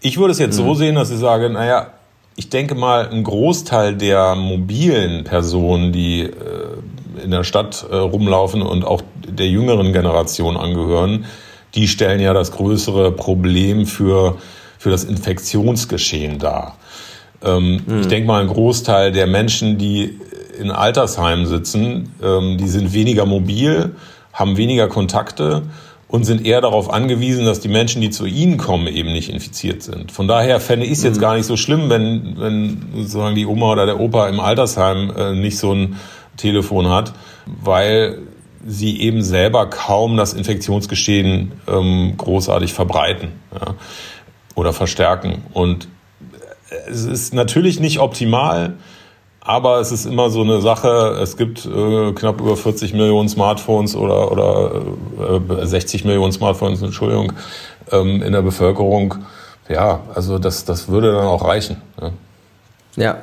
[0.00, 0.64] Ich würde es jetzt mhm.
[0.64, 1.88] so sehen, dass ich sage, naja,
[2.36, 8.62] ich denke mal, ein Großteil der mobilen Personen, die äh, in der Stadt äh, rumlaufen
[8.62, 11.24] und auch der jüngeren Generation angehören,
[11.74, 14.36] die stellen ja das größere Problem für,
[14.78, 16.76] für das Infektionsgeschehen dar.
[17.44, 18.00] Ähm, mhm.
[18.00, 20.18] Ich denke mal, ein Großteil der Menschen, die
[20.58, 23.94] in Altersheimen sitzen, ähm, die sind weniger mobil,
[24.32, 25.62] haben weniger Kontakte
[26.08, 29.82] und sind eher darauf angewiesen, dass die Menschen, die zu ihnen kommen, eben nicht infiziert
[29.82, 30.10] sind.
[30.10, 31.20] Von daher fände ich es jetzt mhm.
[31.20, 35.34] gar nicht so schlimm, wenn, wenn sozusagen die Oma oder der Opa im Altersheim äh,
[35.34, 35.96] nicht so ein
[36.36, 37.12] Telefon hat,
[37.46, 38.18] weil
[38.66, 43.74] sie eben selber kaum das Infektionsgeschehen ähm, großartig verbreiten ja,
[44.58, 45.44] oder verstärken.
[45.52, 45.86] Und
[46.88, 48.74] es ist natürlich nicht optimal,
[49.40, 53.94] aber es ist immer so eine Sache, es gibt äh, knapp über 40 Millionen Smartphones
[53.94, 54.82] oder, oder
[55.62, 57.32] äh, 60 Millionen Smartphones, Entschuldigung,
[57.92, 59.14] ähm, in der Bevölkerung.
[59.68, 61.80] Ja, also das, das würde dann auch reichen.
[62.00, 62.10] Ja.
[62.96, 63.18] Ja,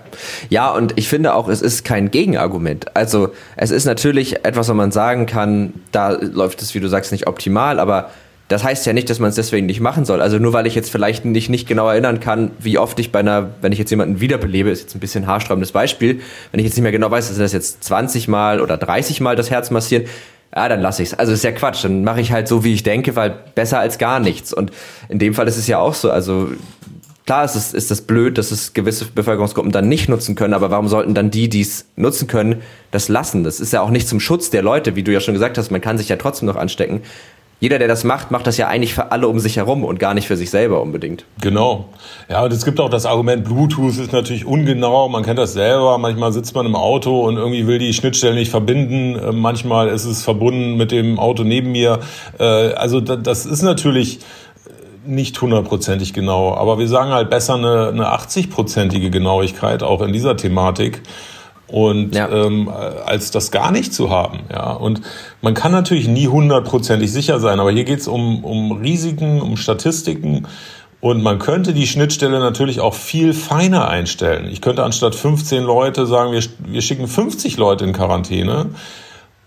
[0.49, 2.95] ja, und ich finde auch, es ist kein Gegenargument.
[2.95, 7.11] Also es ist natürlich etwas, wo man sagen kann, da läuft es, wie du sagst,
[7.11, 8.09] nicht optimal, aber
[8.47, 10.21] das heißt ja nicht, dass man es deswegen nicht machen soll.
[10.21, 13.19] Also nur weil ich jetzt vielleicht nicht, nicht genau erinnern kann, wie oft ich bei
[13.19, 16.75] einer, wenn ich jetzt jemanden wiederbelebe, ist jetzt ein bisschen haarsträubendes Beispiel, wenn ich jetzt
[16.75, 20.05] nicht mehr genau weiß, dass das jetzt 20 Mal oder 30 Mal das Herz massieren,
[20.55, 21.19] ja, dann lasse ich es.
[21.19, 21.83] Also ist ja Quatsch.
[21.83, 24.53] Dann mache ich halt so, wie ich denke, weil besser als gar nichts.
[24.53, 24.71] Und
[25.09, 26.11] in dem Fall ist es ja auch so.
[26.11, 26.51] Also
[27.25, 30.69] klar ist, es, ist das blöd, dass es gewisse Bevölkerungsgruppen dann nicht nutzen können, aber
[30.71, 33.43] warum sollten dann die, die es nutzen können, das lassen?
[33.43, 35.71] Das ist ja auch nicht zum Schutz der Leute, wie du ja schon gesagt hast,
[35.71, 37.01] man kann sich ja trotzdem noch anstecken
[37.65, 40.13] jeder, der das macht, macht das ja eigentlich für alle um sich herum und gar
[40.13, 41.25] nicht für sich selber unbedingt.
[41.41, 41.85] Genau.
[42.29, 45.09] Ja, und es gibt auch das Argument, Bluetooth ist natürlich ungenau.
[45.09, 45.97] Man kennt das selber.
[45.97, 49.15] Manchmal sitzt man im Auto und irgendwie will die Schnittstelle nicht verbinden.
[49.15, 52.01] Äh, manchmal ist es verbunden mit dem Auto neben mir.
[52.37, 54.19] Äh, also das ist natürlich
[55.03, 56.53] nicht hundertprozentig genau.
[56.53, 61.01] Aber wir sagen halt besser eine, eine 80-prozentige Genauigkeit auch in dieser Thematik
[61.75, 62.29] und ja.
[62.29, 64.39] ähm, als das gar nicht zu haben.
[64.49, 65.01] Ja, und
[65.41, 69.57] man kann natürlich nie hundertprozentig sicher sein, aber hier geht es um, um Risiken, um
[69.57, 70.47] Statistiken.
[71.01, 74.47] Und man könnte die Schnittstelle natürlich auch viel feiner einstellen.
[74.49, 78.67] Ich könnte anstatt 15 Leute sagen, wir, wir schicken 50 Leute in Quarantäne.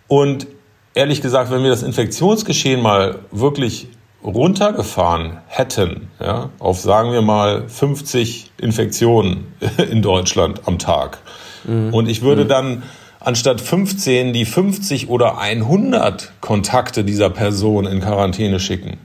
[0.07, 0.49] Und
[0.93, 3.89] ehrlich gesagt, wenn wir das Infektionsgeschehen mal wirklich
[4.23, 9.47] runtergefahren hätten, ja, auf sagen wir mal 50 Infektionen
[9.91, 11.21] in Deutschland am Tag,
[11.69, 11.95] Mhm.
[11.95, 12.49] Und ich würde mhm.
[12.49, 12.83] dann
[13.21, 18.99] anstatt 15 die 50 oder 100 Kontakte dieser Person in Quarantäne schicken.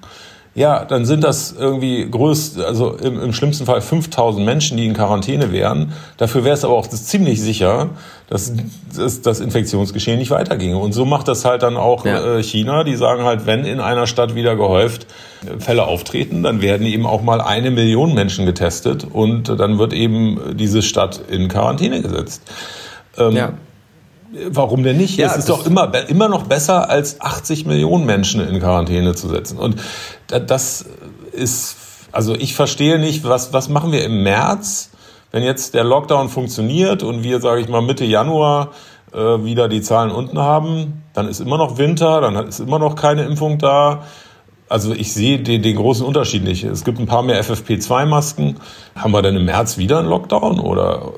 [0.56, 4.94] Ja, dann sind das irgendwie größt, also im, im schlimmsten Fall 5000 Menschen, die in
[4.94, 5.94] Quarantäne wären.
[6.18, 7.90] Dafür wäre es aber auch ziemlich sicher,
[8.30, 8.54] dass,
[8.96, 10.78] dass das Infektionsgeschehen nicht weiterginge.
[10.78, 12.38] Und so macht das halt dann auch ja.
[12.38, 12.84] äh, China.
[12.84, 15.08] Die sagen halt, wenn in einer Stadt wieder gehäuft
[15.44, 19.94] äh, Fälle auftreten, dann werden eben auch mal eine Million Menschen getestet und dann wird
[19.94, 22.44] eben diese Stadt in Quarantäne gesetzt.
[23.18, 23.54] Ähm, ja.
[24.50, 25.18] Warum denn nicht?
[25.18, 29.28] Ja, es ist doch immer, immer noch besser, als 80 Millionen Menschen in Quarantäne zu
[29.28, 29.60] setzen.
[29.60, 29.76] Und
[30.28, 30.86] das
[31.32, 31.76] ist,
[32.12, 34.90] also ich verstehe nicht, was, was machen wir im März,
[35.32, 38.72] wenn jetzt der Lockdown funktioniert und wir, sage ich mal, Mitte Januar
[39.14, 42.96] äh, wieder die Zahlen unten haben, dann ist immer noch Winter, dann ist immer noch
[42.96, 44.04] keine Impfung da.
[44.70, 46.64] Also ich sehe den, den großen Unterschied nicht.
[46.64, 48.58] Es gibt ein paar mehr FFP2-Masken.
[48.96, 51.12] Haben wir denn im März wieder einen Lockdown oder?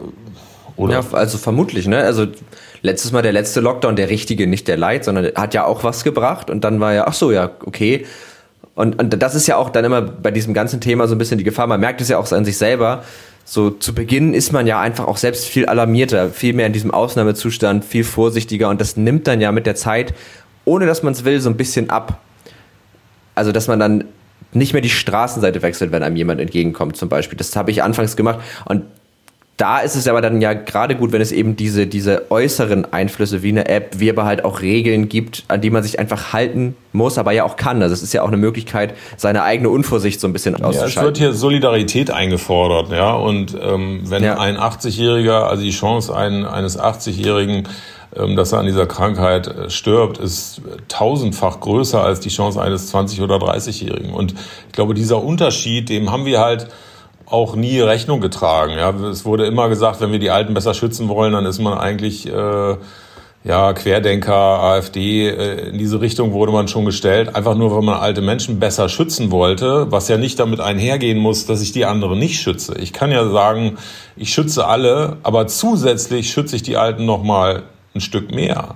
[0.76, 0.94] oder?
[0.94, 2.00] Ja, also vermutlich, ne?
[2.00, 2.26] Also
[2.86, 6.04] letztes Mal der letzte Lockdown, der richtige, nicht der Light, sondern hat ja auch was
[6.04, 8.06] gebracht und dann war ja, ach so, ja, okay.
[8.76, 11.38] Und, und das ist ja auch dann immer bei diesem ganzen Thema so ein bisschen
[11.38, 11.68] die Gefahr.
[11.68, 13.04] Man merkt es ja auch an sich selber.
[13.46, 16.92] So zu Beginn ist man ja einfach auch selbst viel alarmierter, viel mehr in diesem
[16.92, 20.14] Ausnahmezustand, viel vorsichtiger und das nimmt dann ja mit der Zeit,
[20.66, 22.22] ohne dass man es will, so ein bisschen ab.
[23.36, 24.06] Also dass man dann
[24.52, 27.38] nicht mehr die Straßenseite wechselt, wenn einem jemand entgegenkommt zum Beispiel.
[27.38, 28.84] Das habe ich anfangs gemacht und
[29.58, 33.42] da ist es aber dann ja gerade gut, wenn es eben diese, diese äußeren Einflüsse
[33.42, 36.76] wie eine App, wie aber halt auch Regeln gibt, an die man sich einfach halten
[36.92, 37.82] muss, aber ja auch kann.
[37.82, 40.94] Also es ist ja auch eine Möglichkeit, seine eigene Unvorsicht so ein bisschen auszuschalten.
[40.94, 43.14] Ja, es wird hier Solidarität eingefordert, ja.
[43.14, 44.38] Und ähm, wenn ja.
[44.38, 47.70] ein 80-Jähriger, also die Chance ein, eines 80-Jährigen,
[48.18, 52.94] ähm, dass er an dieser Krankheit äh, stirbt, ist tausendfach größer als die Chance eines
[52.94, 54.14] 20- oder 30-Jährigen.
[54.14, 54.34] Und
[54.68, 56.68] ich glaube, dieser Unterschied, dem haben wir halt
[57.26, 58.74] auch nie Rechnung getragen.
[58.74, 61.78] Ja, es wurde immer gesagt, wenn wir die Alten besser schützen wollen, dann ist man
[61.78, 62.76] eigentlich äh,
[63.44, 65.30] ja Querdenker, AfD.
[65.30, 68.90] Äh, in diese Richtung wurde man schon gestellt, einfach nur, weil man alte Menschen besser
[68.90, 72.76] schützen wollte, was ja nicht damit einhergehen muss, dass ich die anderen nicht schütze.
[72.80, 73.78] Ich kann ja sagen,
[74.16, 78.76] ich schütze alle, aber zusätzlich schütze ich die Alten noch mal ein Stück mehr.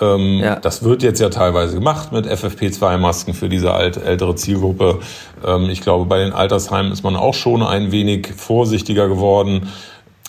[0.00, 0.56] Ähm, ja.
[0.56, 5.00] Das wird jetzt ja teilweise gemacht mit FFP2-Masken für diese alt, ältere Zielgruppe.
[5.44, 9.68] Ähm, ich glaube, bei den Altersheimen ist man auch schon ein wenig vorsichtiger geworden.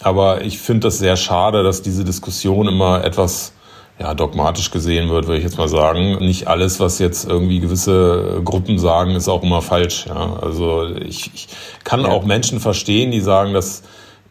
[0.02, 3.54] Aber ich finde das sehr schade, dass diese Diskussion immer etwas
[4.00, 6.18] ja, dogmatisch gesehen wird, würde ich jetzt mal sagen.
[6.20, 10.06] Nicht alles, was jetzt irgendwie gewisse Gruppen sagen, ist auch immer falsch.
[10.08, 10.38] Ja.
[10.40, 11.48] Also ich, ich
[11.84, 12.10] kann ja.
[12.10, 13.84] auch Menschen verstehen, die sagen, das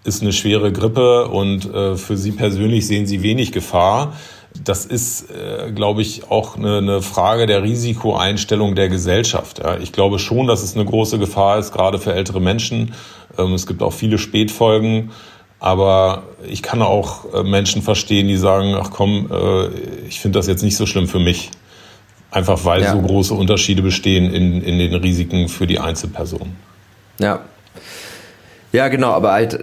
[0.04, 4.12] ist eine schwere Grippe und äh, für sie persönlich sehen sie wenig Gefahr
[4.64, 9.58] das ist, äh, glaube ich, auch eine, eine, Frage der Risikoeinstellung der Gesellschaft.
[9.58, 9.78] Ja.
[9.78, 12.94] Ich glaube schon, dass es eine große Gefahr ist, gerade für ältere Menschen.
[13.38, 15.10] Ähm, es gibt auch viele Spätfolgen.
[15.58, 19.68] Aber ich kann auch äh, Menschen verstehen, die sagen, ach komm, äh,
[20.06, 21.50] ich finde das jetzt nicht so schlimm für mich.
[22.30, 22.92] Einfach weil ja.
[22.92, 26.54] so große Unterschiede bestehen in, in den Risiken für die Einzelperson.
[27.18, 27.40] Ja.
[28.72, 29.58] Ja, genau, aber halt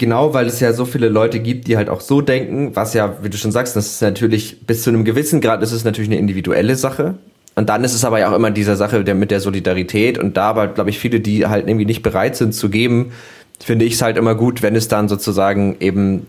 [0.00, 3.18] genau, weil es ja so viele Leute gibt, die halt auch so denken, was ja,
[3.22, 6.10] wie du schon sagst, das ist natürlich bis zu einem gewissen Grad ist es natürlich
[6.10, 7.14] eine individuelle Sache.
[7.54, 10.36] Und dann ist es aber ja auch immer dieser Sache der, mit der Solidarität und
[10.36, 13.12] da aber, glaube ich, viele, die halt irgendwie nicht bereit sind zu geben,
[13.62, 16.26] finde ich es halt immer gut, wenn es dann sozusagen eben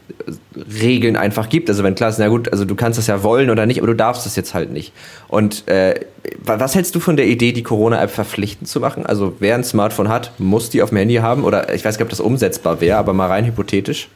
[0.82, 1.70] Regeln einfach gibt.
[1.70, 3.88] Also wenn klar ist, na gut, also du kannst das ja wollen oder nicht, aber
[3.88, 4.91] du darfst es jetzt halt nicht.
[5.28, 6.02] Und äh,
[6.44, 9.06] was hältst du von der Idee, die Corona-App verpflichtend zu machen?
[9.06, 11.44] Also wer ein Smartphone hat, muss die auf dem Handy haben?
[11.44, 14.10] Oder ich weiß nicht, ob das umsetzbar wäre, aber mal rein hypothetisch.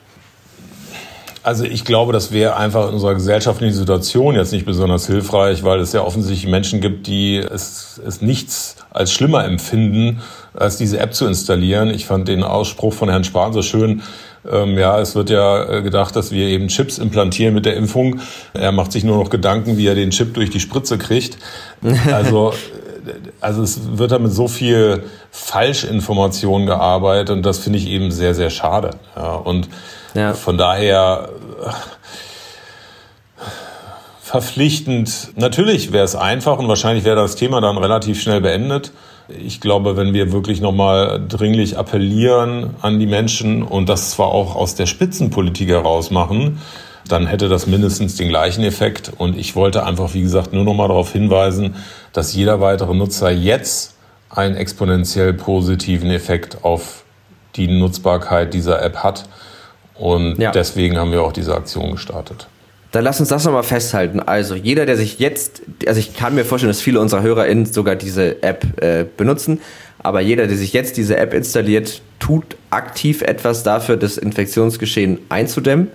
[1.45, 5.79] Also ich glaube, das wäre einfach in unserer gesellschaftlichen Situation jetzt nicht besonders hilfreich, weil
[5.79, 10.21] es ja offensichtlich Menschen gibt, die es, es nichts als schlimmer empfinden,
[10.55, 11.89] als diese App zu installieren.
[11.89, 14.01] Ich fand den Ausspruch von Herrn Spahn so schön.
[14.49, 18.19] Ähm, ja, es wird ja äh, gedacht, dass wir eben Chips implantieren mit der Impfung.
[18.53, 21.37] Er macht sich nur noch Gedanken, wie er den Chip durch die Spritze kriegt.
[22.11, 22.53] Also
[23.41, 28.33] also es wird da mit so viel Falschinformation gearbeitet und das finde ich eben sehr,
[28.33, 28.91] sehr schade.
[29.15, 29.69] Ja, und
[30.13, 30.33] ja.
[30.33, 31.29] von daher
[31.63, 31.69] äh,
[34.21, 38.91] verpflichtend, natürlich wäre es einfach und wahrscheinlich wäre das Thema dann relativ schnell beendet.
[39.27, 44.55] Ich glaube, wenn wir wirklich nochmal dringlich appellieren an die Menschen und das zwar auch
[44.55, 46.59] aus der Spitzenpolitik heraus machen,
[47.07, 49.11] dann hätte das mindestens den gleichen Effekt.
[49.17, 51.75] Und ich wollte einfach, wie gesagt, nur noch mal darauf hinweisen,
[52.13, 53.95] dass jeder weitere Nutzer jetzt
[54.29, 57.03] einen exponentiell positiven Effekt auf
[57.55, 59.27] die Nutzbarkeit dieser App hat.
[59.95, 60.51] Und ja.
[60.51, 62.47] deswegen haben wir auch diese Aktion gestartet.
[62.95, 64.21] Dann lass uns das nochmal festhalten.
[64.21, 67.97] Also jeder, der sich jetzt, also ich kann mir vorstellen, dass viele unserer HörerInnen sogar
[67.97, 69.59] diese App äh, benutzen,
[69.99, 75.89] aber jeder, der sich jetzt diese App installiert, tut aktiv etwas dafür, das Infektionsgeschehen einzudämmen.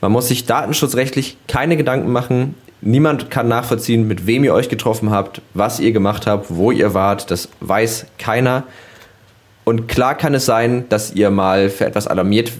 [0.00, 2.54] Man muss sich datenschutzrechtlich keine Gedanken machen.
[2.80, 6.94] Niemand kann nachvollziehen, mit wem ihr euch getroffen habt, was ihr gemacht habt, wo ihr
[6.94, 7.32] wart.
[7.32, 8.62] Das weiß keiner.
[9.64, 12.52] Und klar kann es sein, dass ihr mal für etwas alarmiert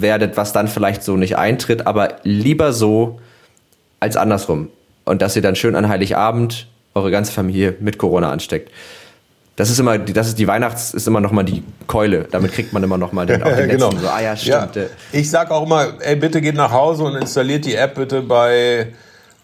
[0.00, 3.20] werdet, was dann vielleicht so nicht eintritt, aber lieber so
[4.00, 4.68] als andersrum.
[5.04, 8.70] Und dass ihr dann schön an Heiligabend eure ganze Familie mit Corona ansteckt.
[9.56, 12.28] Das ist immer, das ist die Weihnachts, ist immer noch mal die Keule.
[12.30, 13.86] Damit kriegt man immer noch mal den, auch den genau.
[13.86, 14.02] letzten.
[14.02, 14.76] So, ah ja, stimmt.
[14.76, 14.82] Ja.
[15.10, 18.92] Ich sag auch immer, ey, bitte geht nach Hause und installiert die App bitte bei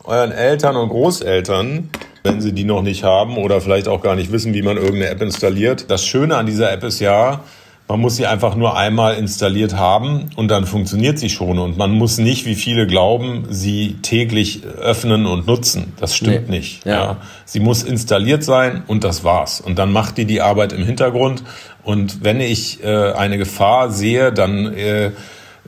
[0.05, 1.90] euren Eltern und Großeltern,
[2.23, 5.09] wenn sie die noch nicht haben oder vielleicht auch gar nicht wissen, wie man irgendeine
[5.09, 5.90] App installiert.
[5.90, 7.40] Das Schöne an dieser App ist ja,
[7.87, 11.59] man muss sie einfach nur einmal installiert haben und dann funktioniert sie schon.
[11.59, 15.92] Und man muss nicht, wie viele glauben, sie täglich öffnen und nutzen.
[16.01, 16.57] Das stimmt nee.
[16.57, 16.87] nicht.
[16.87, 16.92] Ja.
[16.92, 17.16] ja.
[17.44, 19.61] Sie muss installiert sein und das war's.
[19.61, 21.44] Und dann macht die die Arbeit im Hintergrund.
[21.83, 25.11] Und wenn ich äh, eine Gefahr sehe, dann, äh,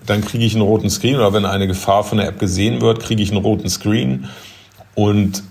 [0.07, 1.17] dann kriege ich einen roten Screen.
[1.17, 4.31] Oder wenn eine Gefahr von der App gesehen wird, kriege ich einen roten Screen.
[4.95, 5.43] Und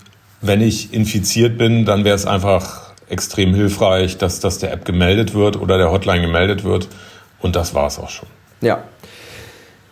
[0.42, 5.34] wenn ich infiziert bin, dann wäre es einfach extrem hilfreich, dass das der App gemeldet
[5.34, 6.88] wird oder der Hotline gemeldet wird.
[7.40, 8.28] Und das war es auch schon.
[8.62, 8.84] Ja.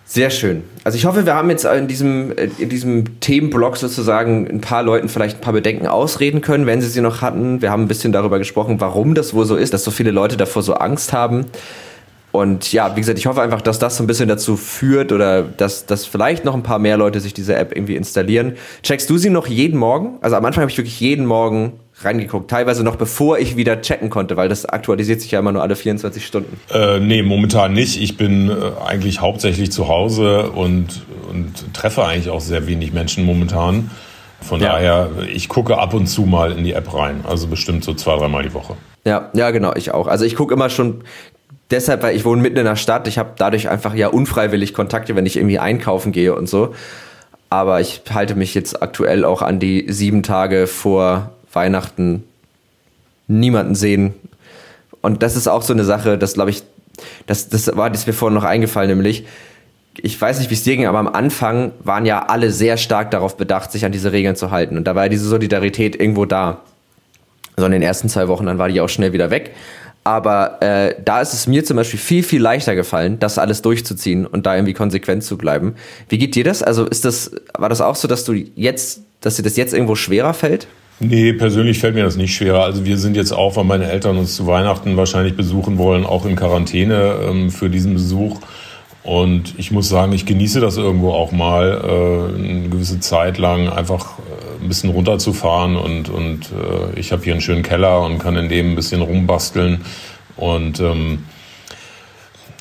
[0.05, 0.63] Sehr schön.
[0.83, 5.09] Also ich hoffe, wir haben jetzt in diesem, in diesem Themenblock sozusagen ein paar Leuten
[5.09, 7.61] vielleicht ein paar Bedenken ausreden können, wenn sie sie noch hatten.
[7.61, 10.37] Wir haben ein bisschen darüber gesprochen, warum das wohl so ist, dass so viele Leute
[10.37, 11.45] davor so Angst haben.
[12.33, 15.43] Und ja, wie gesagt, ich hoffe einfach, dass das so ein bisschen dazu führt oder
[15.43, 18.55] dass, dass vielleicht noch ein paar mehr Leute sich diese App irgendwie installieren.
[18.81, 20.17] Checkst du sie noch jeden Morgen?
[20.21, 21.73] Also am Anfang habe ich wirklich jeden Morgen
[22.05, 25.61] reingeguckt, teilweise noch bevor ich wieder checken konnte, weil das aktualisiert sich ja immer nur
[25.61, 26.59] alle 24 Stunden.
[26.71, 28.01] Äh, nee, momentan nicht.
[28.01, 28.53] Ich bin äh,
[28.85, 33.91] eigentlich hauptsächlich zu Hause und, und treffe eigentlich auch sehr wenig Menschen momentan.
[34.41, 34.73] Von ja.
[34.73, 37.23] daher, ich gucke ab und zu mal in die App rein.
[37.27, 38.75] Also bestimmt so zwei, dreimal die Woche.
[39.05, 40.07] Ja, ja, genau, ich auch.
[40.07, 41.03] Also ich gucke immer schon
[41.71, 43.07] deshalb, weil ich wohne mitten in der Stadt.
[43.07, 46.73] Ich habe dadurch einfach ja unfreiwillig Kontakte, wenn ich irgendwie einkaufen gehe und so.
[47.49, 52.23] Aber ich halte mich jetzt aktuell auch an die sieben Tage vor Weihnachten
[53.27, 54.13] niemanden sehen.
[55.01, 56.63] Und das ist auch so eine Sache, das glaube ich,
[57.27, 59.25] das, das war das mir vorhin noch eingefallen, nämlich,
[59.97, 63.11] ich weiß nicht, wie es dir ging, aber am Anfang waren ja alle sehr stark
[63.11, 64.77] darauf bedacht, sich an diese Regeln zu halten.
[64.77, 66.61] Und da war ja diese Solidarität irgendwo da.
[67.57, 69.51] So in den ersten zwei Wochen, dann war die auch schnell wieder weg.
[70.03, 74.25] Aber äh, da ist es mir zum Beispiel viel, viel leichter gefallen, das alles durchzuziehen
[74.25, 75.75] und da irgendwie konsequent zu bleiben.
[76.09, 76.63] Wie geht dir das?
[76.63, 79.95] Also ist das, war das auch so, dass du jetzt, dass dir das jetzt irgendwo
[79.95, 80.67] schwerer fällt?
[80.99, 82.63] Nee, persönlich fällt mir das nicht schwerer.
[82.63, 86.25] Also wir sind jetzt auch, weil meine Eltern uns zu Weihnachten wahrscheinlich besuchen wollen, auch
[86.25, 88.39] in Quarantäne ähm, für diesen Besuch.
[89.03, 93.67] Und ich muss sagen, ich genieße das irgendwo auch mal, äh, eine gewisse Zeit lang
[93.67, 95.75] einfach äh, ein bisschen runterzufahren.
[95.75, 99.01] Und, und äh, ich habe hier einen schönen Keller und kann in dem ein bisschen
[99.01, 99.81] rumbasteln.
[100.37, 101.25] Und ähm,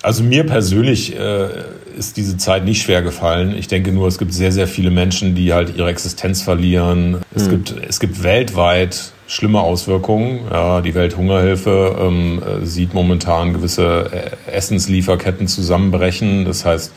[0.03, 1.49] also mir persönlich äh,
[1.97, 3.57] ist diese Zeit nicht schwer gefallen.
[3.57, 7.13] Ich denke nur, es gibt sehr, sehr viele Menschen, die halt ihre Existenz verlieren.
[7.13, 7.19] Mhm.
[7.35, 10.41] Es, gibt, es gibt weltweit schlimme Auswirkungen.
[10.51, 14.11] Ja, die Welthungerhilfe ähm, sieht momentan gewisse
[14.47, 16.45] äh, Essenslieferketten zusammenbrechen.
[16.45, 16.93] Das heißt,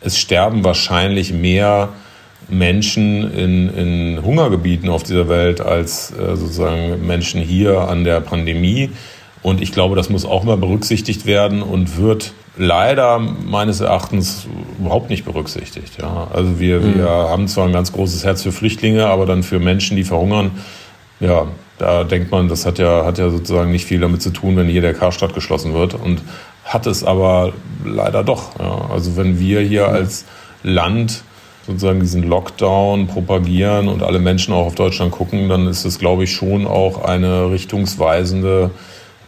[0.00, 1.90] es sterben wahrscheinlich mehr
[2.48, 8.90] Menschen in, in Hungergebieten auf dieser Welt als äh, sozusagen Menschen hier an der Pandemie.
[9.42, 14.46] Und ich glaube, das muss auch mal berücksichtigt werden und wird leider meines Erachtens
[14.78, 16.00] überhaupt nicht berücksichtigt.
[16.00, 16.28] Ja.
[16.32, 16.98] Also wir, mhm.
[16.98, 20.52] wir haben zwar ein ganz großes Herz für Flüchtlinge, aber dann für Menschen, die verhungern,
[21.18, 21.46] ja,
[21.78, 24.68] da denkt man, das hat ja, hat ja sozusagen nicht viel damit zu tun, wenn
[24.68, 25.94] hier der Karstadt geschlossen wird.
[25.94, 26.22] Und
[26.64, 27.52] hat es aber
[27.84, 28.58] leider doch.
[28.58, 28.90] Ja.
[28.92, 29.94] Also wenn wir hier mhm.
[29.94, 30.24] als
[30.62, 31.24] Land
[31.66, 36.24] sozusagen diesen Lockdown propagieren und alle Menschen auch auf Deutschland gucken, dann ist es, glaube
[36.24, 38.70] ich, schon auch eine richtungsweisende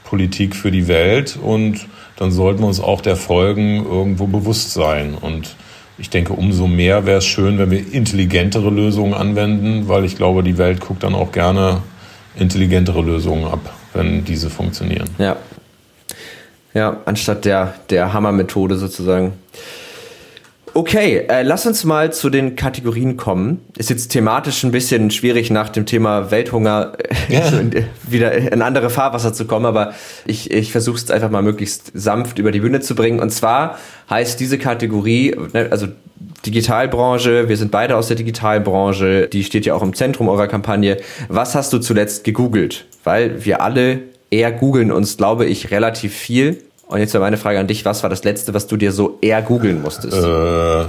[0.04, 1.86] Politik für die Welt und
[2.16, 5.14] dann sollten wir uns auch der Folgen irgendwo bewusst sein.
[5.14, 5.56] Und
[5.98, 10.42] ich denke, umso mehr wäre es schön, wenn wir intelligentere Lösungen anwenden, weil ich glaube,
[10.42, 11.82] die Welt guckt dann auch gerne
[12.36, 15.08] intelligentere Lösungen ab, wenn diese funktionieren.
[15.18, 15.36] Ja.
[16.72, 19.34] Ja, anstatt der, der Hammermethode sozusagen.
[20.76, 23.64] Okay, äh, lass uns mal zu den Kategorien kommen.
[23.78, 27.42] Ist jetzt thematisch ein bisschen schwierig nach dem Thema Welthunger äh, ja.
[28.08, 29.94] wieder in andere Fahrwasser zu kommen, aber
[30.26, 33.20] ich, ich versuche es einfach mal möglichst sanft über die Bühne zu bringen.
[33.20, 33.78] Und zwar
[34.10, 35.86] heißt diese Kategorie, ne, also
[36.44, 40.96] Digitalbranche, wir sind beide aus der Digitalbranche, die steht ja auch im Zentrum eurer Kampagne.
[41.28, 42.86] Was hast du zuletzt gegoogelt?
[43.04, 44.00] Weil wir alle
[44.30, 46.64] eher googeln uns, glaube ich, relativ viel.
[46.94, 49.18] Und jetzt wäre meine Frage an dich, was war das Letzte, was du dir so
[49.20, 50.16] eher googeln musstest?
[50.16, 50.84] Äh,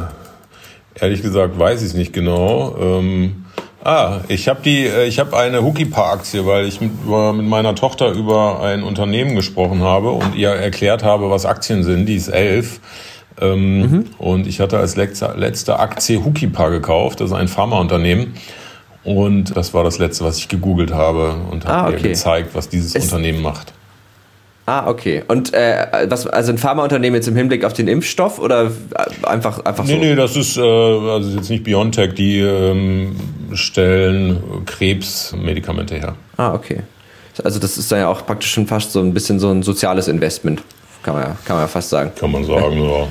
[1.01, 2.75] ehrlich gesagt weiß ich es nicht genau.
[2.79, 3.45] Ähm,
[3.83, 8.11] ah, ich habe die, äh, ich habe eine Hookipa-Aktie, weil ich mit, mit meiner Tochter
[8.11, 12.05] über ein Unternehmen gesprochen habe und ihr erklärt habe, was Aktien sind.
[12.05, 12.81] Die ist elf.
[13.41, 14.05] Ähm, mhm.
[14.19, 18.35] Und ich hatte als letzte, letzte Aktie Hookipa gekauft, das ist ein Pharmaunternehmen.
[19.03, 21.95] Und das war das letzte, was ich gegoogelt habe und habe ah, okay.
[21.95, 23.73] ihr gezeigt, was dieses es Unternehmen macht.
[24.67, 25.23] Ah, okay.
[25.27, 28.71] Und äh, was, also ein Pharmaunternehmen jetzt im Hinblick auf den Impfstoff oder
[29.23, 29.93] einfach, einfach so?
[29.93, 33.15] Nee, nee, das ist äh, also jetzt nicht BioNTech, die ähm,
[33.53, 36.15] stellen Krebsmedikamente her.
[36.37, 36.81] Ah, okay.
[37.43, 40.07] Also das ist dann ja auch praktisch schon fast so ein bisschen so ein soziales
[40.07, 40.63] Investment,
[41.03, 42.11] kann man ja, kann man ja fast sagen.
[42.17, 43.07] Kann man sagen, ja.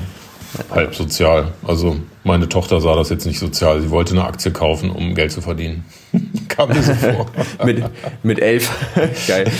[0.75, 1.53] Halb sozial.
[1.65, 3.81] Also meine Tochter sah das jetzt nicht sozial.
[3.81, 5.85] Sie wollte eine Aktie kaufen, um Geld zu verdienen.
[6.49, 7.27] Kam mir so vor.
[7.63, 7.83] mit,
[8.23, 8.69] mit elf.
[9.27, 9.51] Geil.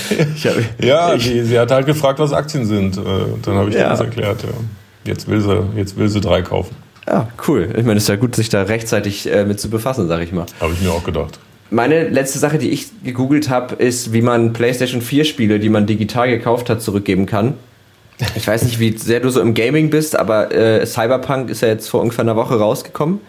[0.44, 2.98] Hab, ja, die, sie hat halt gefragt, was Aktien sind.
[2.98, 3.02] Äh,
[3.44, 3.90] dann habe ich ja.
[3.90, 4.42] das erklärt.
[4.44, 4.50] Ja.
[5.06, 6.76] Jetzt, will sie, jetzt will sie drei kaufen.
[7.08, 7.70] Ja, cool.
[7.78, 10.32] Ich meine, es ist ja gut, sich da rechtzeitig äh, mit zu befassen, sag ich
[10.32, 10.48] mal.
[10.60, 11.40] Habe ich mir auch gedacht.
[11.70, 15.86] Meine letzte Sache, die ich gegoogelt habe, ist, wie man PlayStation 4 Spiele, die man
[15.86, 17.54] digital gekauft hat, zurückgeben kann.
[18.36, 21.68] Ich weiß nicht, wie sehr du so im Gaming bist, aber äh, Cyberpunk ist ja
[21.68, 23.20] jetzt vor ungefähr einer Woche rausgekommen.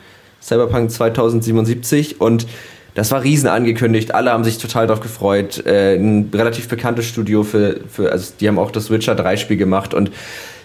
[0.40, 2.46] Cyberpunk 2077 und
[2.94, 4.14] das war riesen angekündigt.
[4.14, 5.66] Alle haben sich total darauf gefreut.
[5.66, 9.56] Äh, ein relativ bekanntes Studio für, für, also die haben auch das Witcher 3 Spiel
[9.56, 10.10] gemacht und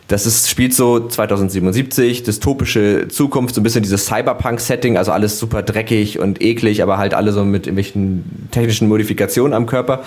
[0.08, 5.64] das ist, spielt so 2077, dystopische Zukunft, so ein bisschen dieses Cyberpunk-Setting, also alles super
[5.64, 10.04] dreckig und eklig, aber halt alle so mit irgendwelchen technischen Modifikationen am Körper.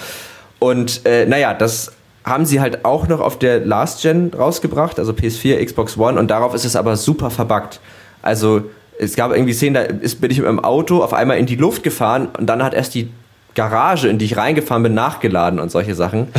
[0.59, 1.93] Und äh, naja, das
[2.25, 6.31] haben sie halt auch noch auf der Last Gen rausgebracht, also PS4, Xbox One, und
[6.31, 7.81] darauf ist es aber super verbuggt.
[8.23, 8.63] Also
[8.99, 11.57] es gab irgendwie Szenen, da ist, bin ich mit meinem Auto auf einmal in die
[11.57, 13.11] Luft gefahren und dann hat erst die
[13.55, 16.29] Garage, in die ich reingefahren bin, nachgeladen und solche Sachen.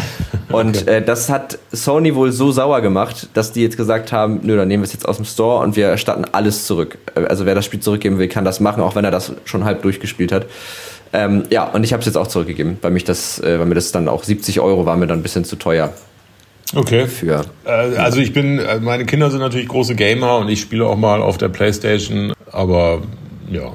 [0.50, 0.98] Und okay.
[0.98, 4.68] äh, das hat Sony wohl so sauer gemacht, dass die jetzt gesagt haben, nö, dann
[4.68, 7.00] nehmen wir es jetzt aus dem Store und wir erstatten alles zurück.
[7.16, 9.66] Äh, also wer das Spiel zurückgeben will, kann das machen, auch wenn er das schon
[9.66, 10.46] halb durchgespielt hat.
[11.14, 13.76] Ähm, ja, und ich habe es jetzt auch zurückgegeben, weil mich das, äh, weil mir
[13.76, 15.94] das dann auch 70 Euro war mir dann ein bisschen zu teuer.
[16.74, 17.08] Okay.
[17.08, 20.86] Für, äh, also ich bin, äh, meine Kinder sind natürlich große Gamer und ich spiele
[20.86, 23.02] auch mal auf der Playstation, aber
[23.50, 23.74] ja.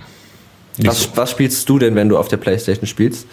[0.82, 1.08] Was, so.
[1.14, 3.26] was spielst du denn, wenn du auf der Playstation spielst?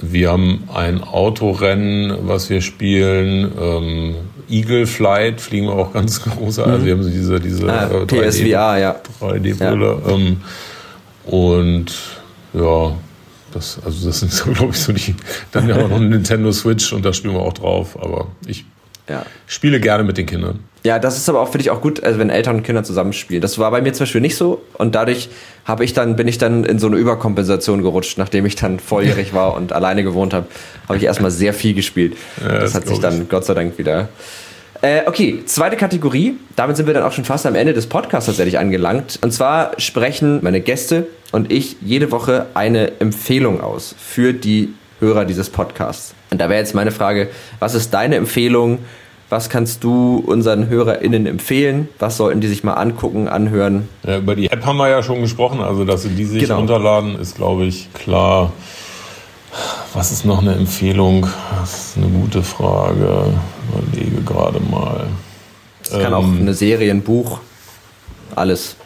[0.00, 3.50] Wir haben ein Autorennen, was wir spielen.
[3.58, 4.14] Ähm,
[4.48, 6.58] Eagle Flight fliegen wir auch ganz groß.
[6.58, 6.84] Also mhm.
[6.84, 8.96] wir haben so diese, diese ah, äh, PSVR, ja.
[9.20, 10.02] 3D-Brille.
[10.04, 10.12] Ja.
[10.12, 10.40] Ähm,
[11.24, 11.94] und
[12.56, 12.96] ja,
[13.52, 15.14] das, also das sind so, glaube ich, so die.
[15.52, 17.96] Dann ja noch ein Nintendo Switch und da spielen wir auch drauf.
[18.00, 18.64] Aber ich
[19.08, 19.24] ja.
[19.46, 20.60] spiele gerne mit den Kindern.
[20.84, 23.40] Ja, das ist aber auch, finde ich, auch gut, also wenn Eltern und Kinder zusammenspielen.
[23.42, 25.28] Das war bei mir zum Beispiel nicht so und dadurch
[25.64, 29.34] habe ich dann, bin ich dann in so eine Überkompensation gerutscht, nachdem ich dann volljährig
[29.34, 30.46] war und alleine gewohnt habe,
[30.86, 32.16] habe ich erstmal sehr viel gespielt.
[32.40, 33.28] Ja, das, das hat sich dann.
[33.28, 34.08] Gott sei Dank wieder.
[34.86, 36.36] Äh, okay, zweite Kategorie.
[36.54, 39.18] Damit sind wir dann auch schon fast am Ende des Podcasts tatsächlich angelangt.
[39.20, 45.24] Und zwar sprechen meine Gäste und ich jede Woche eine Empfehlung aus für die Hörer
[45.24, 46.14] dieses Podcasts.
[46.30, 48.78] Und da wäre jetzt meine Frage, was ist deine Empfehlung?
[49.28, 51.88] Was kannst du unseren HörerInnen empfehlen?
[51.98, 53.88] Was sollten die sich mal angucken, anhören?
[54.04, 55.62] Ja, über die App haben wir ja schon gesprochen.
[55.62, 56.58] Also, dass sie die sich genau.
[56.58, 58.52] runterladen, ist, glaube ich, klar.
[59.94, 61.26] Was ist noch eine Empfehlung?
[61.58, 63.32] Das ist eine gute Frage.
[63.78, 65.06] Überlege gerade mal.
[65.82, 67.40] Es kann ähm, auch eine Serie, ein Buch,
[68.34, 68.76] alles.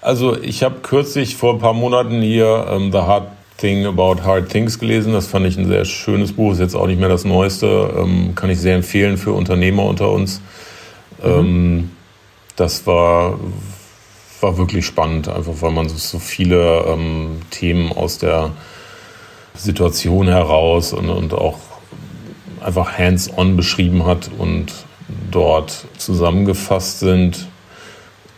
[0.00, 4.48] Also ich habe kürzlich vor ein paar Monaten hier ähm, The Hard Thing About Hard
[4.48, 5.12] Things gelesen.
[5.12, 6.52] Das fand ich ein sehr schönes Buch.
[6.52, 7.94] Ist jetzt auch nicht mehr das Neueste.
[7.96, 10.40] Ähm, kann ich sehr empfehlen für Unternehmer unter uns.
[11.24, 11.90] Mhm.
[12.56, 13.38] Das war,
[14.40, 18.50] war wirklich spannend, einfach weil man so, so viele ähm, Themen aus der
[19.54, 21.58] Situation heraus und, und auch
[22.64, 24.72] einfach hands-on beschrieben hat und
[25.30, 27.48] dort zusammengefasst sind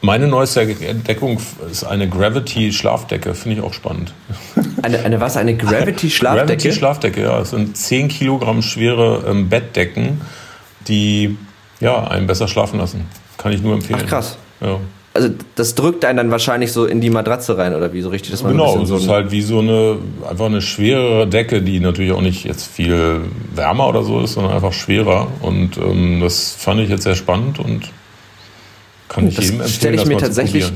[0.04, 3.34] meine neueste Entdeckung ist eine Gravity-Schlafdecke.
[3.34, 4.12] Finde ich auch spannend.
[4.82, 5.38] Eine, eine was?
[5.38, 6.46] Eine Gravity-Schlafdecke?
[6.46, 7.38] Gravity-Schlafdecke, ja.
[7.38, 10.20] Das sind 10 Kilogramm schwere ähm, Bettdecken,
[10.88, 11.38] die
[11.80, 13.06] ja, einen besser schlafen lassen.
[13.38, 14.00] Kann ich nur empfehlen.
[14.04, 14.36] Ach, krass.
[14.60, 14.78] Ja.
[15.14, 18.32] Also das drückt einen dann wahrscheinlich so in die Matratze rein oder wie so richtig,
[18.32, 19.98] dass man genau, es so ist halt wie so eine
[20.28, 23.20] einfach eine schwerere Decke, die natürlich auch nicht jetzt viel
[23.54, 25.28] wärmer oder so ist, sondern einfach schwerer.
[25.40, 27.84] Und ähm, das fand ich jetzt sehr spannend und
[29.08, 30.72] kann ich das jedem empfehlen, stelle ich mir tatsächlich.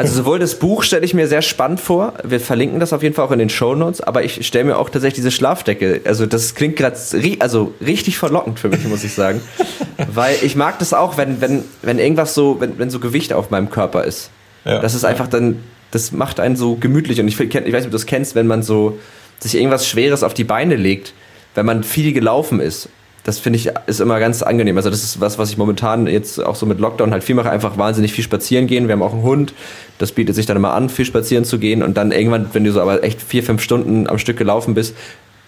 [0.00, 2.14] Also sowohl das Buch stelle ich mir sehr spannend vor.
[2.24, 4.00] Wir verlinken das auf jeden Fall auch in den Show Notes.
[4.00, 6.00] Aber ich stelle mir auch tatsächlich diese Schlafdecke.
[6.04, 6.96] Also das klingt gerade
[7.40, 9.40] also richtig verlockend für mich, muss ich sagen,
[10.12, 13.50] weil ich mag das auch, wenn wenn wenn irgendwas so wenn, wenn so Gewicht auf
[13.50, 14.30] meinem Körper ist.
[14.64, 14.80] Ja.
[14.80, 17.82] Das ist einfach dann das macht einen so gemütlich und ich, ich weiß nicht, ob
[17.84, 18.98] du das kennst, wenn man so
[19.38, 21.14] sich irgendwas Schweres auf die Beine legt,
[21.54, 22.88] wenn man viel gelaufen ist
[23.24, 24.76] das finde ich ist immer ganz angenehm.
[24.76, 27.50] Also das ist was, was ich momentan jetzt auch so mit Lockdown halt viel mache,
[27.50, 28.88] einfach wahnsinnig viel spazieren gehen.
[28.88, 29.52] Wir haben auch einen Hund,
[29.98, 32.72] das bietet sich dann immer an, viel spazieren zu gehen und dann irgendwann, wenn du
[32.72, 34.94] so aber echt vier, fünf Stunden am Stück gelaufen bist,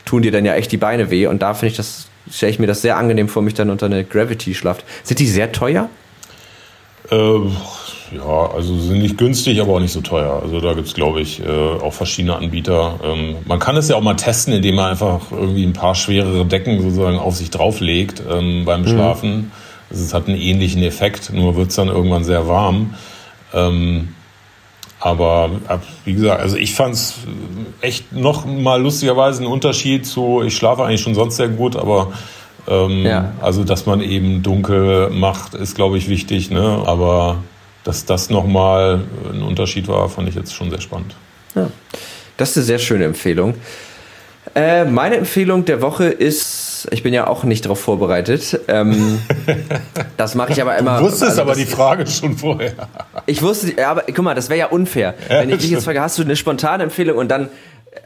[0.04, 2.58] tun dir dann ja echt die Beine weh und da finde ich das, stelle ich
[2.58, 4.84] mir das sehr angenehm vor, mich dann unter eine Gravity schlaft.
[5.02, 5.88] Sind die sehr teuer?
[7.10, 7.56] Ähm,
[8.14, 10.40] ja, also sind nicht günstig, aber auch nicht so teuer.
[10.42, 13.00] Also da gibt es, glaube ich, äh, auch verschiedene Anbieter.
[13.04, 16.44] Ähm, man kann es ja auch mal testen, indem man einfach irgendwie ein paar schwerere
[16.44, 18.88] Decken sozusagen auf sich drauflegt ähm, beim mhm.
[18.88, 19.36] Schlafen.
[19.36, 19.50] Mhm.
[19.90, 22.94] Also es hat einen ähnlichen Effekt, nur wird es dann irgendwann sehr warm.
[23.54, 24.08] Ähm,
[25.00, 25.50] aber
[26.04, 27.14] wie gesagt, also ich fand es
[27.80, 32.12] echt noch mal lustigerweise einen Unterschied zu, ich schlafe eigentlich schon sonst sehr gut, aber
[32.68, 33.32] ähm, ja.
[33.40, 36.82] also dass man eben dunkel macht, ist glaube ich wichtig, ne?
[36.86, 37.38] Aber
[37.84, 39.00] dass das nochmal
[39.32, 41.14] ein Unterschied war, fand ich jetzt schon sehr spannend.
[41.54, 41.68] Ja.
[42.36, 43.54] Das ist eine sehr schöne Empfehlung.
[44.54, 48.60] Äh, meine Empfehlung der Woche ist, ich bin ja auch nicht darauf vorbereitet.
[48.68, 49.22] Ähm,
[50.16, 50.98] das mache ich aber immer.
[50.98, 52.72] Du wusstest also aber die Frage schon vorher.
[53.26, 55.14] Ich wusste, ja, aber guck mal, das wäre ja unfair.
[55.28, 57.48] Ja, Wenn ich dich jetzt frage, hast du eine spontane Empfehlung und dann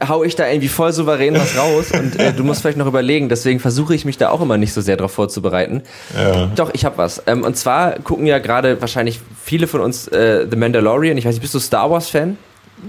[0.05, 3.29] hau ich da irgendwie voll souverän was raus und äh, du musst vielleicht noch überlegen.
[3.29, 5.81] Deswegen versuche ich mich da auch immer nicht so sehr darauf vorzubereiten.
[6.15, 6.47] Ja.
[6.55, 7.23] Doch, ich habe was.
[7.25, 11.17] Ähm, und zwar gucken ja gerade wahrscheinlich viele von uns äh, The Mandalorian.
[11.17, 12.37] Ich weiß nicht, bist du Star Wars-Fan?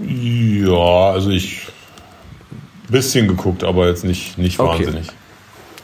[0.05, 1.67] Ja, also ich
[2.89, 4.85] bisschen geguckt, aber jetzt nicht, nicht okay.
[4.85, 5.07] wahnsinnig.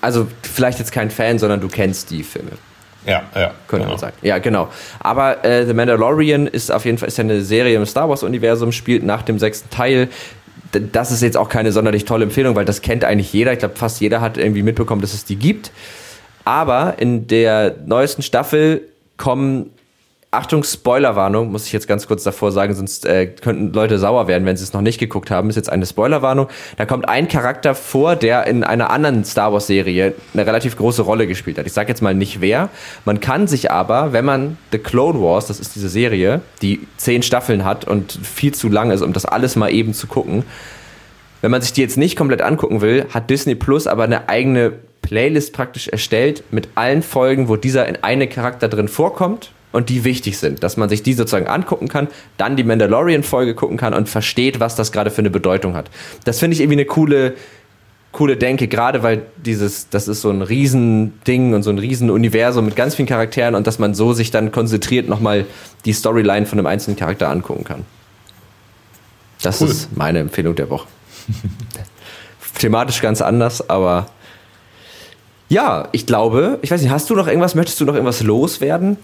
[0.01, 2.51] Also vielleicht jetzt kein Fan, sondern du kennst die Filme.
[3.05, 3.51] Ja, ja.
[3.67, 3.89] Könnte genau.
[3.89, 4.15] man sagen.
[4.23, 4.69] Ja, genau.
[4.99, 8.71] Aber äh, The Mandalorian ist auf jeden Fall ist ja eine Serie im Star Wars-Universum,
[8.71, 10.09] spielt nach dem sechsten Teil
[10.71, 13.53] das ist jetzt auch keine sonderlich tolle Empfehlung, weil das kennt eigentlich jeder.
[13.53, 15.71] Ich glaube, fast jeder hat irgendwie mitbekommen, dass es die gibt.
[16.43, 18.81] Aber in der neuesten Staffel
[19.17, 19.71] kommen
[20.35, 24.45] Achtung, Spoilerwarnung, muss ich jetzt ganz kurz davor sagen, sonst äh, könnten Leute sauer werden,
[24.45, 25.49] wenn sie es noch nicht geguckt haben.
[25.49, 26.47] Ist jetzt eine Spoilerwarnung.
[26.77, 31.27] Da kommt ein Charakter vor, der in einer anderen Star Wars-Serie eine relativ große Rolle
[31.27, 31.65] gespielt hat.
[31.65, 32.69] Ich sage jetzt mal nicht wer.
[33.05, 37.23] Man kann sich aber, wenn man The Clone Wars, das ist diese Serie, die zehn
[37.23, 40.43] Staffeln hat und viel zu lang ist, um das alles mal eben zu gucken,
[41.41, 44.73] Wenn man sich die jetzt nicht komplett angucken will, hat Disney Plus aber eine eigene
[45.03, 50.03] Playlist praktisch erstellt mit allen Folgen, wo dieser in eine Charakter drin vorkommt und die
[50.03, 52.07] wichtig sind, dass man sich die sozusagen angucken kann,
[52.37, 55.91] dann die Mandalorian-Folge gucken kann und versteht, was das gerade für eine Bedeutung hat.
[56.23, 57.33] Das finde ich irgendwie eine coole,
[58.11, 62.75] coole Denke, gerade weil dieses, das ist so ein Riesending und so ein Riesenuniversum mit
[62.75, 65.45] ganz vielen Charakteren und dass man so sich dann konzentriert nochmal
[65.83, 67.83] die Storyline von einem einzelnen Charakter angucken kann.
[69.41, 69.67] Das cool.
[69.67, 70.87] ist meine Empfehlung der Woche.
[72.59, 74.07] Thematisch ganz anders, aber
[75.49, 78.97] ja, ich glaube, ich weiß nicht, hast du noch irgendwas, möchtest du noch irgendwas loswerden?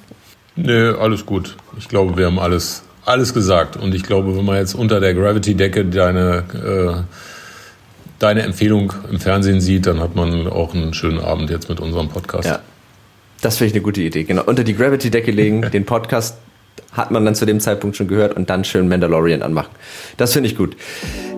[0.55, 1.55] Nee, alles gut.
[1.77, 3.77] Ich glaube, wir haben alles, alles gesagt.
[3.77, 7.15] Und ich glaube, wenn man jetzt unter der Gravity-Decke deine, äh,
[8.19, 12.09] deine Empfehlung im Fernsehen sieht, dann hat man auch einen schönen Abend jetzt mit unserem
[12.09, 12.47] Podcast.
[12.47, 12.59] Ja.
[13.41, 14.23] Das finde ich eine gute Idee.
[14.23, 16.37] Genau, unter die Gravity-Decke legen, den Podcast
[16.91, 19.69] hat man dann zu dem Zeitpunkt schon gehört und dann schön Mandalorian anmachen.
[20.17, 20.75] Das finde ich gut.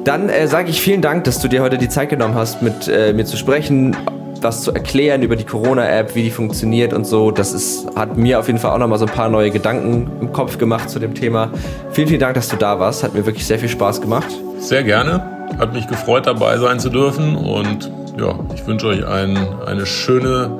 [0.03, 2.87] Dann äh, sage ich vielen Dank, dass du dir heute die Zeit genommen hast, mit
[2.87, 3.95] äh, mir zu sprechen,
[4.43, 7.31] was zu erklären über die Corona-App, wie die funktioniert und so.
[7.31, 10.33] Das ist, hat mir auf jeden Fall auch nochmal so ein paar neue Gedanken im
[10.33, 11.51] Kopf gemacht zu dem Thema.
[11.91, 13.03] Vielen, vielen Dank, dass du da warst.
[13.03, 14.27] Hat mir wirklich sehr viel Spaß gemacht.
[14.59, 15.47] Sehr gerne.
[15.57, 17.35] Hat mich gefreut, dabei sein zu dürfen.
[17.35, 20.59] Und ja, ich wünsche euch ein, eine schöne,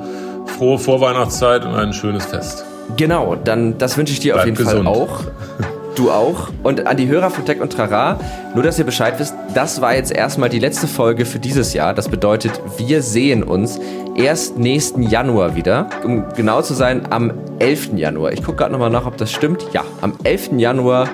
[0.58, 2.64] frohe Vorweihnachtszeit und ein schönes Fest.
[2.96, 4.84] Genau, dann das wünsche ich dir Bleib auf jeden gesund.
[4.84, 5.20] Fall auch.
[5.94, 6.48] Du auch.
[6.62, 8.18] Und an die Hörer von Tech und Trara,
[8.54, 11.94] nur dass ihr Bescheid wisst, das war jetzt erstmal die letzte Folge für dieses Jahr.
[11.94, 13.78] Das bedeutet, wir sehen uns
[14.16, 15.88] erst nächsten Januar wieder.
[16.04, 17.92] Um genau zu sein, am 11.
[17.94, 18.32] Januar.
[18.32, 19.66] Ich gucke gerade nochmal nach, ob das stimmt.
[19.72, 20.52] Ja, am 11.
[20.56, 21.08] Januar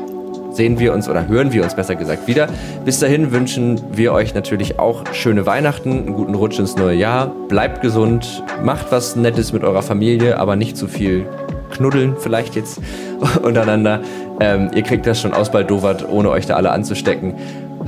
[0.52, 2.48] sehen wir uns oder hören wir uns besser gesagt wieder.
[2.84, 7.32] Bis dahin wünschen wir euch natürlich auch schöne Weihnachten, einen guten Rutsch ins neue Jahr.
[7.48, 11.26] Bleibt gesund, macht was Nettes mit eurer Familie, aber nicht zu viel
[11.70, 12.80] knuddeln vielleicht jetzt
[13.42, 14.00] untereinander.
[14.40, 17.34] Ähm, ihr kriegt das schon ausbaldowert, ohne euch da alle anzustecken.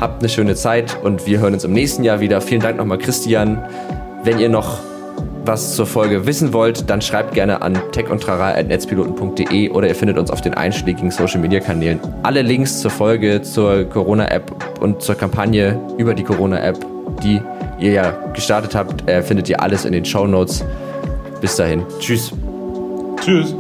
[0.01, 2.41] Habt eine schöne Zeit und wir hören uns im nächsten Jahr wieder.
[2.41, 3.63] Vielen Dank nochmal, Christian.
[4.25, 4.79] Wenn ihr noch
[5.45, 10.41] was zur Folge wissen wollt, dann schreibt gerne an techundtrara.netzpiloten.de oder ihr findet uns auf
[10.41, 11.99] den einschlägigen Social Media Kanälen.
[12.23, 16.79] Alle Links zur Folge, zur Corona-App und zur Kampagne über die Corona-App,
[17.23, 17.41] die
[17.81, 20.65] ihr ja gestartet habt, äh, findet ihr alles in den Show Notes.
[21.41, 21.85] Bis dahin.
[21.99, 22.33] Tschüss.
[23.21, 23.55] Tschüss.